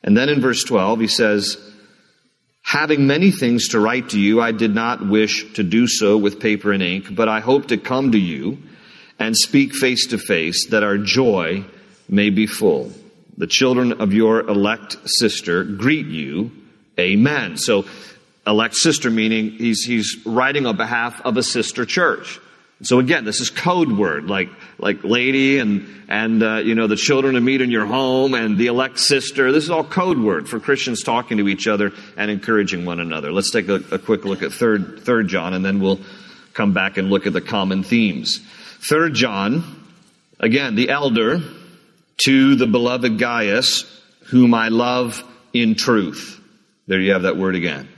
And 0.04 0.16
then 0.16 0.30
in 0.30 0.42
verse 0.42 0.64
12, 0.64 1.00
he 1.00 1.08
says, 1.08 1.58
Having 2.62 3.06
many 3.06 3.30
things 3.30 3.70
to 3.70 3.80
write 3.80 4.10
to 4.10 4.20
you, 4.20 4.42
I 4.42 4.52
did 4.52 4.74
not 4.74 5.08
wish 5.08 5.54
to 5.54 5.64
do 5.64 5.88
so 5.88 6.18
with 6.18 6.40
paper 6.40 6.72
and 6.72 6.82
ink, 6.82 7.14
but 7.14 7.30
I 7.30 7.40
hope 7.40 7.68
to 7.68 7.78
come 7.78 8.12
to 8.12 8.20
you 8.20 8.58
and 9.20 9.38
speak 9.38 9.74
face 9.74 10.08
to 10.08 10.18
face 10.18 10.70
that 10.70 10.84
our 10.84 10.98
joy 10.98 11.64
may 12.10 12.32
be 12.32 12.48
full. 12.48 12.92
The 13.38 13.48
children 13.48 14.02
of 14.02 14.14
your 14.14 14.42
elect 14.42 14.98
sister 15.06 15.64
greet 15.64 16.08
you. 16.08 16.52
Amen. 17.00 17.58
So, 17.58 17.86
elect 18.48 18.76
sister 18.76 19.10
meaning 19.10 19.52
he's, 19.52 19.84
he's 19.84 20.26
writing 20.26 20.66
on 20.66 20.78
behalf 20.78 21.22
of 21.22 21.38
a 21.38 21.44
sister 21.44 21.86
church. 21.86 22.40
So 22.84 23.00
again, 23.00 23.24
this 23.24 23.40
is 23.40 23.50
code 23.50 23.92
word, 23.92 24.30
like 24.30 24.50
like 24.78 25.04
lady 25.06 25.60
and 25.60 25.88
and 26.10 26.44
uh, 26.44 26.56
you 26.58 26.76
know 26.76 26.88
the 26.88 26.98
children 26.98 27.36
to 27.36 27.42
meet 27.42 27.62
in 27.62 27.72
your 27.72 27.86
home 27.86 28.34
and 28.34 28.58
the 28.58 28.68
elect 28.68 29.00
sister. 29.00 29.54
This 29.54 29.64
is 29.64 29.70
all 29.70 29.86
code 29.86 30.20
word 30.20 30.50
for 30.50 30.60
Christians 30.60 31.02
talking 31.02 31.38
to 31.38 31.48
each 31.48 31.68
other 31.68 31.94
and 32.18 32.30
encouraging 32.30 32.84
one 32.84 33.00
another. 33.00 33.32
Let's 33.32 33.50
take 33.50 33.70
a, 33.70 33.76
a 33.92 33.98
quick 33.98 34.26
look 34.26 34.44
at 34.44 34.52
third 34.52 35.00
third 35.04 35.30
John, 35.30 35.54
and 35.54 35.64
then 35.64 35.80
we'll 35.80 36.02
come 36.54 36.74
back 36.74 36.98
and 36.98 37.10
look 37.10 37.26
at 37.26 37.32
the 37.32 37.40
common 37.40 37.82
themes. 37.82 38.40
Third 38.90 39.14
John, 39.14 39.64
again, 40.42 40.76
the 40.76 40.90
elder 40.90 41.40
to 42.26 42.56
the 42.56 42.68
beloved 42.68 43.18
Gaius, 43.18 43.86
whom 44.26 44.54
I 44.54 44.68
love 44.68 45.24
in 45.54 45.76
truth. 45.76 46.42
There 46.88 47.00
you 47.00 47.14
have 47.14 47.24
that 47.24 47.38
word 47.38 47.56
again. 47.56 47.90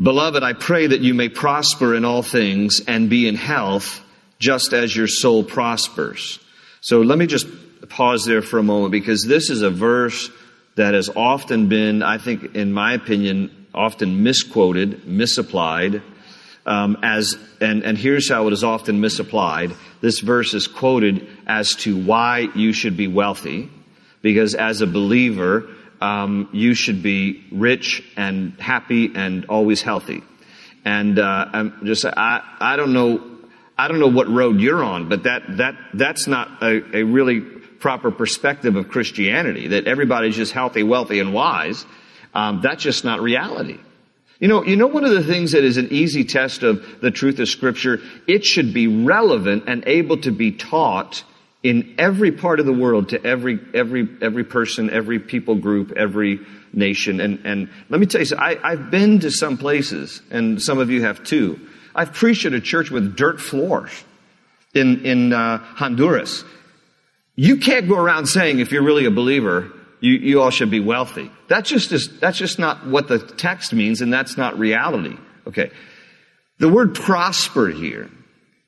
Beloved, 0.00 0.42
I 0.42 0.52
pray 0.52 0.86
that 0.86 1.00
you 1.00 1.14
may 1.14 1.28
prosper 1.28 1.94
in 1.94 2.04
all 2.04 2.22
things 2.22 2.80
and 2.86 3.10
be 3.10 3.26
in 3.26 3.34
health 3.34 4.00
just 4.38 4.72
as 4.72 4.94
your 4.94 5.08
soul 5.08 5.42
prospers. 5.42 6.38
So 6.80 7.00
let 7.00 7.18
me 7.18 7.26
just 7.26 7.46
pause 7.88 8.24
there 8.24 8.42
for 8.42 8.58
a 8.58 8.62
moment 8.62 8.92
because 8.92 9.24
this 9.24 9.50
is 9.50 9.62
a 9.62 9.70
verse 9.70 10.30
that 10.76 10.94
has 10.94 11.08
often 11.08 11.68
been, 11.68 12.02
I 12.02 12.18
think, 12.18 12.54
in 12.54 12.72
my 12.72 12.92
opinion, 12.92 13.66
often 13.74 14.22
misquoted, 14.22 15.06
misapplied. 15.06 16.02
Um, 16.66 16.98
as 17.02 17.36
and, 17.60 17.82
and 17.82 17.96
here's 17.96 18.28
how 18.28 18.46
it 18.46 18.52
is 18.52 18.62
often 18.62 19.00
misapplied. 19.00 19.74
This 20.00 20.20
verse 20.20 20.54
is 20.54 20.66
quoted 20.66 21.26
as 21.46 21.74
to 21.76 21.96
why 21.96 22.48
you 22.54 22.72
should 22.72 22.96
be 22.96 23.08
wealthy, 23.08 23.70
because 24.22 24.54
as 24.54 24.80
a 24.80 24.86
believer, 24.86 25.68
um, 26.00 26.48
you 26.52 26.74
should 26.74 27.02
be 27.02 27.44
rich 27.50 28.02
and 28.16 28.54
happy 28.60 29.12
and 29.14 29.46
always 29.46 29.82
healthy. 29.82 30.22
And 30.84 31.18
uh, 31.18 31.46
I'm 31.52 31.84
just 31.84 32.04
I 32.04 32.42
I 32.60 32.76
don't 32.76 32.92
know 32.92 33.38
I 33.76 33.88
don't 33.88 34.00
know 34.00 34.08
what 34.08 34.28
road 34.28 34.60
you're 34.60 34.82
on, 34.82 35.08
but 35.08 35.24
that 35.24 35.42
that 35.56 35.74
that's 35.94 36.26
not 36.26 36.62
a, 36.62 36.98
a 36.98 37.02
really 37.02 37.40
proper 37.40 38.10
perspective 38.10 38.76
of 38.76 38.88
Christianity. 38.88 39.68
That 39.68 39.86
everybody's 39.86 40.36
just 40.36 40.52
healthy, 40.52 40.82
wealthy, 40.82 41.20
and 41.20 41.32
wise. 41.32 41.84
Um, 42.34 42.60
that's 42.62 42.82
just 42.82 43.04
not 43.04 43.20
reality. 43.20 43.78
You 44.40 44.46
know, 44.46 44.64
you 44.64 44.76
know 44.76 44.86
one 44.86 45.04
of 45.04 45.10
the 45.10 45.24
things 45.24 45.52
that 45.52 45.64
is 45.64 45.78
an 45.78 45.88
easy 45.90 46.24
test 46.24 46.62
of 46.62 47.00
the 47.00 47.10
truth 47.10 47.40
of 47.40 47.48
Scripture. 47.48 48.00
It 48.26 48.44
should 48.44 48.72
be 48.72 48.86
relevant 48.86 49.64
and 49.66 49.82
able 49.86 50.18
to 50.18 50.30
be 50.30 50.52
taught 50.52 51.24
in 51.62 51.94
every 51.98 52.32
part 52.32 52.60
of 52.60 52.66
the 52.66 52.72
world 52.72 53.10
to 53.10 53.24
every 53.24 53.58
every 53.74 54.08
every 54.22 54.44
person, 54.44 54.90
every 54.90 55.18
people 55.18 55.56
group, 55.56 55.92
every 55.96 56.40
nation. 56.72 57.20
And 57.20 57.40
and 57.44 57.68
let 57.88 58.00
me 58.00 58.06
tell 58.06 58.22
you, 58.22 58.36
I, 58.36 58.58
I've 58.62 58.90
been 58.90 59.20
to 59.20 59.30
some 59.30 59.58
places, 59.58 60.22
and 60.30 60.62
some 60.62 60.78
of 60.78 60.90
you 60.90 61.02
have 61.02 61.24
too. 61.24 61.58
I've 61.94 62.12
preached 62.12 62.44
at 62.44 62.52
a 62.52 62.60
church 62.60 62.90
with 62.90 63.16
dirt 63.16 63.40
floors 63.40 63.90
in 64.74 65.04
in 65.04 65.32
uh, 65.32 65.58
Honduras. 65.58 66.44
You 67.34 67.56
can't 67.56 67.88
go 67.88 67.96
around 67.96 68.26
saying 68.26 68.58
if 68.58 68.72
you're 68.72 68.82
really 68.82 69.04
a 69.04 69.12
believer, 69.12 69.70
you, 70.00 70.12
you 70.14 70.42
all 70.42 70.50
should 70.50 70.70
be 70.70 70.80
wealthy. 70.80 71.30
That's 71.48 71.68
just 71.68 72.20
that's 72.20 72.38
just 72.38 72.58
not 72.58 72.86
what 72.86 73.08
the 73.08 73.18
text 73.18 73.72
means, 73.72 74.00
and 74.00 74.12
that's 74.12 74.36
not 74.36 74.58
reality. 74.58 75.16
Okay, 75.46 75.70
the 76.58 76.68
word 76.68 76.94
prosper 76.94 77.68
here 77.68 78.10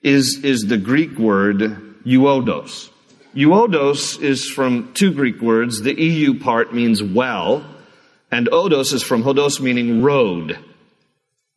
is 0.03 0.41
is 0.43 0.63
the 0.63 0.79
Greek 0.79 1.19
word 1.19 1.90
euodos. 2.05 2.91
Euodos 3.35 4.21
is 4.21 4.49
from 4.49 4.93
two 4.95 5.13
Greek 5.13 5.41
words. 5.41 5.83
The 5.83 5.95
EU 5.95 6.39
part 6.39 6.75
means 6.75 7.03
well, 7.03 7.65
and 8.31 8.49
odos 8.49 8.93
is 8.93 9.03
from 9.03 9.23
hodos 9.23 9.61
meaning 9.61 10.03
road. 10.03 10.59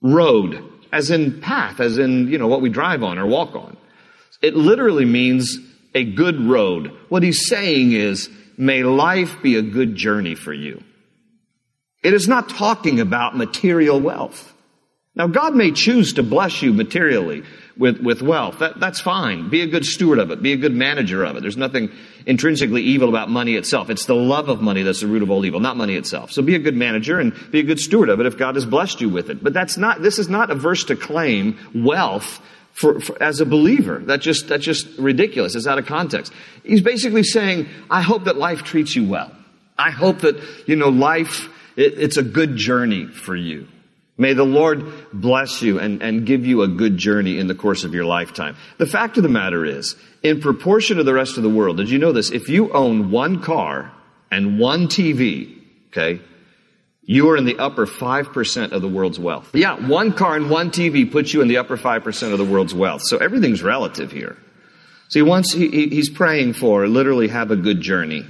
Road, 0.01 0.63
as 0.91 1.09
in 1.09 1.41
path, 1.41 1.79
as 1.79 1.97
in, 1.97 2.27
you 2.27 2.37
know, 2.37 2.47
what 2.47 2.61
we 2.61 2.69
drive 2.69 3.03
on 3.03 3.17
or 3.17 3.25
walk 3.25 3.55
on. 3.55 3.77
It 4.41 4.55
literally 4.55 5.05
means 5.05 5.57
a 5.95 6.03
good 6.03 6.39
road. 6.41 6.91
What 7.09 7.23
he's 7.23 7.47
saying 7.47 7.93
is, 7.93 8.29
may 8.57 8.83
life 8.83 9.41
be 9.41 9.55
a 9.55 9.61
good 9.61 9.95
journey 9.95 10.35
for 10.35 10.53
you. 10.53 10.83
It 12.03 12.13
is 12.13 12.27
not 12.27 12.49
talking 12.49 12.99
about 12.99 13.37
material 13.37 13.99
wealth. 13.99 14.53
Now, 15.15 15.27
God 15.27 15.55
may 15.55 15.71
choose 15.71 16.13
to 16.13 16.23
bless 16.23 16.61
you 16.61 16.73
materially, 16.73 17.43
with, 17.77 17.99
with 17.99 18.21
wealth. 18.21 18.59
That, 18.59 18.79
that's 18.79 18.99
fine. 18.99 19.49
Be 19.49 19.61
a 19.61 19.67
good 19.67 19.85
steward 19.85 20.19
of 20.19 20.31
it. 20.31 20.41
Be 20.41 20.53
a 20.53 20.57
good 20.57 20.73
manager 20.73 21.23
of 21.23 21.35
it. 21.35 21.41
There's 21.41 21.57
nothing 21.57 21.91
intrinsically 22.25 22.81
evil 22.83 23.09
about 23.09 23.29
money 23.29 23.55
itself. 23.55 23.89
It's 23.89 24.05
the 24.05 24.15
love 24.15 24.49
of 24.49 24.61
money 24.61 24.83
that's 24.83 25.01
the 25.01 25.07
root 25.07 25.23
of 25.23 25.31
all 25.31 25.45
evil, 25.45 25.59
not 25.59 25.77
money 25.77 25.95
itself. 25.95 26.31
So 26.31 26.41
be 26.41 26.55
a 26.55 26.59
good 26.59 26.75
manager 26.75 27.19
and 27.19 27.33
be 27.51 27.59
a 27.59 27.63
good 27.63 27.79
steward 27.79 28.09
of 28.09 28.19
it 28.19 28.25
if 28.25 28.37
God 28.37 28.55
has 28.55 28.65
blessed 28.65 29.01
you 29.01 29.09
with 29.09 29.29
it. 29.29 29.43
But 29.43 29.53
that's 29.53 29.77
not, 29.77 30.01
this 30.01 30.19
is 30.19 30.29
not 30.29 30.51
a 30.51 30.55
verse 30.55 30.85
to 30.85 30.95
claim 30.95 31.57
wealth 31.73 32.41
for, 32.71 32.99
for, 32.99 33.21
as 33.21 33.41
a 33.41 33.45
believer. 33.45 33.99
That 33.99 34.21
just, 34.21 34.47
that's 34.47 34.63
just 34.63 34.87
ridiculous. 34.97 35.55
It's 35.55 35.67
out 35.67 35.79
of 35.79 35.85
context. 35.85 36.31
He's 36.63 36.81
basically 36.81 37.23
saying, 37.23 37.67
I 37.89 38.01
hope 38.01 38.25
that 38.25 38.37
life 38.37 38.63
treats 38.63 38.95
you 38.95 39.07
well. 39.07 39.31
I 39.77 39.89
hope 39.89 40.19
that, 40.19 40.39
you 40.67 40.75
know, 40.75 40.89
life, 40.89 41.49
it, 41.75 41.95
it's 41.97 42.17
a 42.17 42.23
good 42.23 42.55
journey 42.55 43.07
for 43.07 43.35
you. 43.35 43.67
May 44.17 44.33
the 44.33 44.43
Lord 44.43 44.85
bless 45.11 45.61
you 45.61 45.79
and, 45.79 46.03
and 46.03 46.25
give 46.25 46.45
you 46.45 46.61
a 46.61 46.67
good 46.67 46.97
journey 46.97 47.39
in 47.39 47.47
the 47.47 47.55
course 47.55 47.83
of 47.83 47.95
your 47.95 48.05
lifetime. 48.05 48.55
The 48.77 48.85
fact 48.85 49.17
of 49.17 49.23
the 49.23 49.29
matter 49.29 49.65
is, 49.65 49.95
in 50.21 50.39
proportion 50.39 50.97
to 50.97 51.03
the 51.03 51.13
rest 51.13 51.37
of 51.37 51.43
the 51.43 51.49
world, 51.49 51.77
did 51.77 51.89
you 51.89 51.97
know 51.97 52.11
this? 52.11 52.29
If 52.29 52.47
you 52.47 52.71
own 52.73 53.09
one 53.09 53.41
car 53.41 53.91
and 54.29 54.59
one 54.59 54.87
TV, 54.87 55.57
okay, 55.87 56.21
you 57.01 57.29
are 57.31 57.37
in 57.37 57.45
the 57.45 57.57
upper 57.57 57.87
5% 57.87 58.71
of 58.71 58.81
the 58.81 58.87
world's 58.87 59.19
wealth. 59.19 59.49
Yeah, 59.53 59.75
one 59.75 60.13
car 60.13 60.35
and 60.35 60.49
one 60.49 60.69
TV 60.69 61.11
puts 61.11 61.33
you 61.33 61.41
in 61.41 61.47
the 61.47 61.57
upper 61.57 61.75
5% 61.75 62.31
of 62.31 62.37
the 62.37 62.45
world's 62.45 62.73
wealth. 62.73 63.01
So 63.03 63.17
everything's 63.17 63.63
relative 63.63 64.11
here. 64.11 64.37
See, 65.09 65.21
once 65.21 65.51
he, 65.51 65.89
he's 65.89 66.09
praying 66.09 66.53
for 66.53 66.87
literally 66.87 67.27
have 67.27 67.51
a 67.51 67.55
good 67.55 67.81
journey 67.81 68.25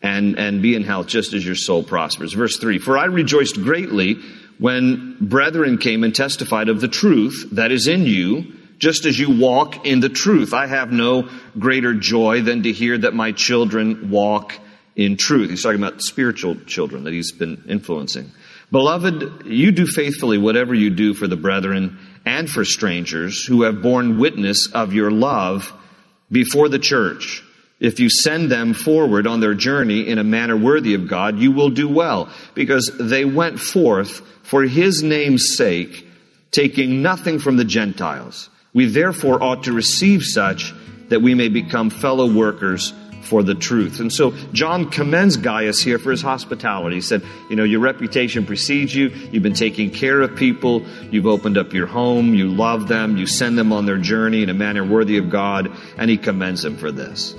and, 0.00 0.38
and 0.38 0.62
be 0.62 0.76
in 0.76 0.84
health 0.84 1.06
just 1.06 1.32
as 1.32 1.44
your 1.44 1.56
soul 1.56 1.82
prospers. 1.82 2.34
Verse 2.34 2.58
3 2.58 2.78
For 2.78 2.96
I 2.96 3.06
rejoiced 3.06 3.56
greatly 3.56 4.18
when 4.58 5.16
brethren 5.20 5.78
came 5.78 6.04
and 6.04 6.14
testified 6.14 6.68
of 6.68 6.80
the 6.80 6.88
truth 6.88 7.48
that 7.52 7.72
is 7.72 7.86
in 7.86 8.02
you, 8.02 8.52
just 8.78 9.06
as 9.06 9.18
you 9.18 9.38
walk 9.38 9.86
in 9.86 10.00
the 10.00 10.08
truth. 10.08 10.54
I 10.54 10.66
have 10.66 10.92
no 10.92 11.28
greater 11.58 11.94
joy 11.94 12.42
than 12.42 12.62
to 12.62 12.72
hear 12.72 12.96
that 12.98 13.14
my 13.14 13.32
children 13.32 14.10
walk 14.10 14.54
in 14.94 15.16
truth. 15.16 15.50
He's 15.50 15.62
talking 15.62 15.82
about 15.82 16.02
spiritual 16.02 16.56
children 16.66 17.04
that 17.04 17.12
he's 17.12 17.32
been 17.32 17.64
influencing. 17.68 18.30
Beloved, 18.70 19.46
you 19.46 19.72
do 19.72 19.86
faithfully 19.86 20.38
whatever 20.38 20.74
you 20.74 20.90
do 20.90 21.14
for 21.14 21.26
the 21.26 21.36
brethren 21.36 21.98
and 22.26 22.48
for 22.48 22.64
strangers 22.64 23.44
who 23.44 23.62
have 23.62 23.82
borne 23.82 24.18
witness 24.18 24.70
of 24.72 24.92
your 24.92 25.10
love 25.10 25.72
before 26.30 26.68
the 26.68 26.78
church. 26.78 27.42
If 27.80 28.00
you 28.00 28.10
send 28.10 28.50
them 28.50 28.74
forward 28.74 29.26
on 29.26 29.40
their 29.40 29.54
journey 29.54 30.08
in 30.08 30.18
a 30.18 30.24
manner 30.24 30.56
worthy 30.56 30.94
of 30.94 31.06
God, 31.06 31.38
you 31.38 31.52
will 31.52 31.70
do 31.70 31.88
well, 31.88 32.28
because 32.54 32.90
they 32.98 33.24
went 33.24 33.60
forth 33.60 34.20
for 34.42 34.62
his 34.62 35.02
name's 35.02 35.56
sake, 35.56 36.06
taking 36.50 37.02
nothing 37.02 37.38
from 37.38 37.56
the 37.56 37.64
Gentiles. 37.64 38.50
We 38.74 38.86
therefore 38.86 39.42
ought 39.42 39.64
to 39.64 39.72
receive 39.72 40.24
such 40.24 40.72
that 41.08 41.22
we 41.22 41.34
may 41.34 41.48
become 41.48 41.90
fellow 41.90 42.30
workers 42.30 42.92
for 43.22 43.42
the 43.42 43.54
truth. 43.54 44.00
And 44.00 44.12
so 44.12 44.30
John 44.52 44.90
commends 44.90 45.36
Gaius 45.36 45.82
here 45.82 45.98
for 45.98 46.10
his 46.10 46.22
hospitality. 46.22 46.96
He 46.96 47.02
said, 47.02 47.22
You 47.50 47.56
know, 47.56 47.64
your 47.64 47.80
reputation 47.80 48.46
precedes 48.46 48.94
you. 48.94 49.08
You've 49.08 49.42
been 49.42 49.54
taking 49.54 49.90
care 49.90 50.20
of 50.20 50.34
people. 50.36 50.82
You've 51.10 51.26
opened 51.26 51.58
up 51.58 51.72
your 51.72 51.86
home. 51.86 52.34
You 52.34 52.48
love 52.48 52.88
them. 52.88 53.16
You 53.16 53.26
send 53.26 53.58
them 53.58 53.72
on 53.72 53.86
their 53.86 53.98
journey 53.98 54.42
in 54.42 54.48
a 54.48 54.54
manner 54.54 54.84
worthy 54.84 55.18
of 55.18 55.30
God. 55.30 55.70
And 55.96 56.10
he 56.10 56.16
commends 56.16 56.64
him 56.64 56.76
for 56.76 56.90
this. 56.90 57.34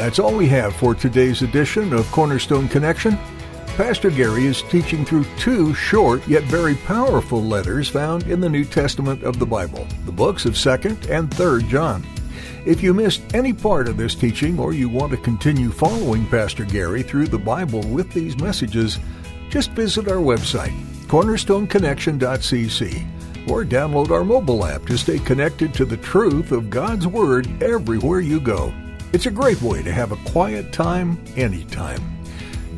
That's 0.00 0.18
all 0.18 0.34
we 0.34 0.48
have 0.48 0.74
for 0.74 0.94
today's 0.94 1.42
edition 1.42 1.92
of 1.92 2.10
Cornerstone 2.10 2.68
Connection. 2.68 3.18
Pastor 3.76 4.10
Gary 4.10 4.46
is 4.46 4.62
teaching 4.62 5.04
through 5.04 5.24
two 5.38 5.74
short 5.74 6.26
yet 6.26 6.42
very 6.44 6.74
powerful 6.74 7.42
letters 7.42 7.88
found 7.88 8.22
in 8.24 8.40
the 8.40 8.48
New 8.48 8.64
Testament 8.64 9.22
of 9.22 9.38
the 9.38 9.44
Bible, 9.44 9.86
the 10.06 10.12
books 10.12 10.46
of 10.46 10.54
2nd 10.54 11.10
and 11.10 11.30
3rd 11.30 11.68
John. 11.68 12.04
If 12.64 12.82
you 12.82 12.94
missed 12.94 13.22
any 13.34 13.52
part 13.52 13.88
of 13.88 13.96
this 13.96 14.14
teaching 14.14 14.58
or 14.58 14.72
you 14.72 14.88
want 14.88 15.12
to 15.12 15.18
continue 15.18 15.70
following 15.70 16.26
Pastor 16.26 16.64
Gary 16.64 17.02
through 17.02 17.26
the 17.26 17.38
Bible 17.38 17.82
with 17.82 18.10
these 18.12 18.38
messages, 18.38 18.98
just 19.48 19.70
visit 19.72 20.08
our 20.08 20.16
website, 20.16 20.78
cornerstoneconnection.cc, 21.08 23.06
or 23.48 23.64
download 23.64 24.10
our 24.10 24.24
mobile 24.24 24.64
app 24.64 24.86
to 24.86 24.98
stay 24.98 25.18
connected 25.18 25.74
to 25.74 25.84
the 25.84 25.96
truth 25.98 26.52
of 26.52 26.70
God's 26.70 27.06
Word 27.06 27.62
everywhere 27.62 28.20
you 28.20 28.40
go. 28.40 28.72
It's 29.12 29.26
a 29.26 29.30
great 29.30 29.60
way 29.60 29.82
to 29.82 29.92
have 29.92 30.12
a 30.12 30.30
quiet 30.30 30.72
time 30.72 31.22
anytime. 31.36 32.00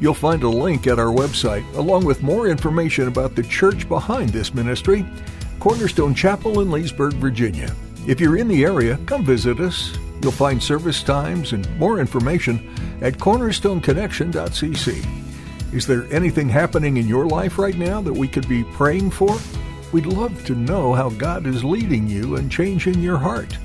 You'll 0.00 0.14
find 0.14 0.42
a 0.42 0.48
link 0.48 0.86
at 0.86 0.98
our 0.98 1.14
website 1.14 1.70
along 1.74 2.04
with 2.04 2.22
more 2.22 2.48
information 2.48 3.06
about 3.06 3.36
the 3.36 3.42
church 3.42 3.88
behind 3.88 4.30
this 4.30 4.54
ministry, 4.54 5.06
Cornerstone 5.60 6.14
Chapel 6.14 6.60
in 6.60 6.70
Leesburg, 6.70 7.14
Virginia. 7.14 7.74
If 8.06 8.20
you're 8.20 8.36
in 8.36 8.48
the 8.48 8.64
area, 8.64 8.98
come 9.06 9.24
visit 9.24 9.60
us. 9.60 9.96
You'll 10.20 10.32
find 10.32 10.62
service 10.62 11.02
times 11.02 11.52
and 11.52 11.78
more 11.78 12.00
information 12.00 12.74
at 13.00 13.14
cornerstoneconnection.cc. 13.14 15.72
Is 15.72 15.86
there 15.86 16.12
anything 16.12 16.48
happening 16.48 16.96
in 16.96 17.06
your 17.06 17.26
life 17.26 17.58
right 17.58 17.76
now 17.76 18.00
that 18.00 18.12
we 18.12 18.26
could 18.26 18.48
be 18.48 18.64
praying 18.64 19.10
for? 19.10 19.38
We'd 19.92 20.06
love 20.06 20.44
to 20.46 20.54
know 20.54 20.94
how 20.94 21.10
God 21.10 21.46
is 21.46 21.62
leading 21.62 22.08
you 22.08 22.36
and 22.36 22.50
changing 22.50 23.00
your 23.00 23.18
heart. 23.18 23.56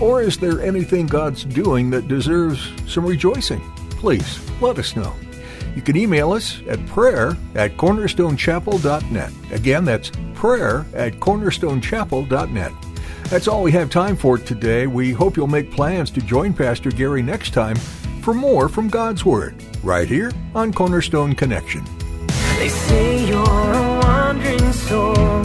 Or 0.00 0.22
is 0.22 0.36
there 0.38 0.60
anything 0.60 1.06
God's 1.06 1.44
doing 1.44 1.90
that 1.90 2.08
deserves 2.08 2.72
some 2.86 3.06
rejoicing? 3.06 3.60
Please 3.90 4.38
let 4.60 4.78
us 4.78 4.94
know. 4.94 5.14
You 5.74 5.82
can 5.82 5.96
email 5.96 6.32
us 6.32 6.60
at 6.68 6.84
prayer 6.86 7.36
at 7.54 7.76
cornerstonechapel.net. 7.76 9.32
Again, 9.52 9.84
that's 9.84 10.10
prayer 10.34 10.86
at 10.94 11.14
cornerstonechapel.net. 11.14 12.72
That's 13.24 13.46
all 13.46 13.62
we 13.62 13.72
have 13.72 13.90
time 13.90 14.16
for 14.16 14.38
today. 14.38 14.86
We 14.86 15.12
hope 15.12 15.36
you'll 15.36 15.46
make 15.46 15.70
plans 15.70 16.10
to 16.12 16.20
join 16.20 16.52
Pastor 16.52 16.90
Gary 16.90 17.22
next 17.22 17.54
time 17.54 17.76
for 18.22 18.34
more 18.34 18.68
from 18.68 18.88
God's 18.88 19.24
Word, 19.24 19.54
right 19.82 20.08
here 20.08 20.32
on 20.54 20.72
Cornerstone 20.72 21.34
Connection. 21.34 21.84
They 22.58 22.68
say 22.68 23.26
you're 23.28 23.38
a 23.38 24.00
wandering 24.02 24.72
soul, 24.72 25.44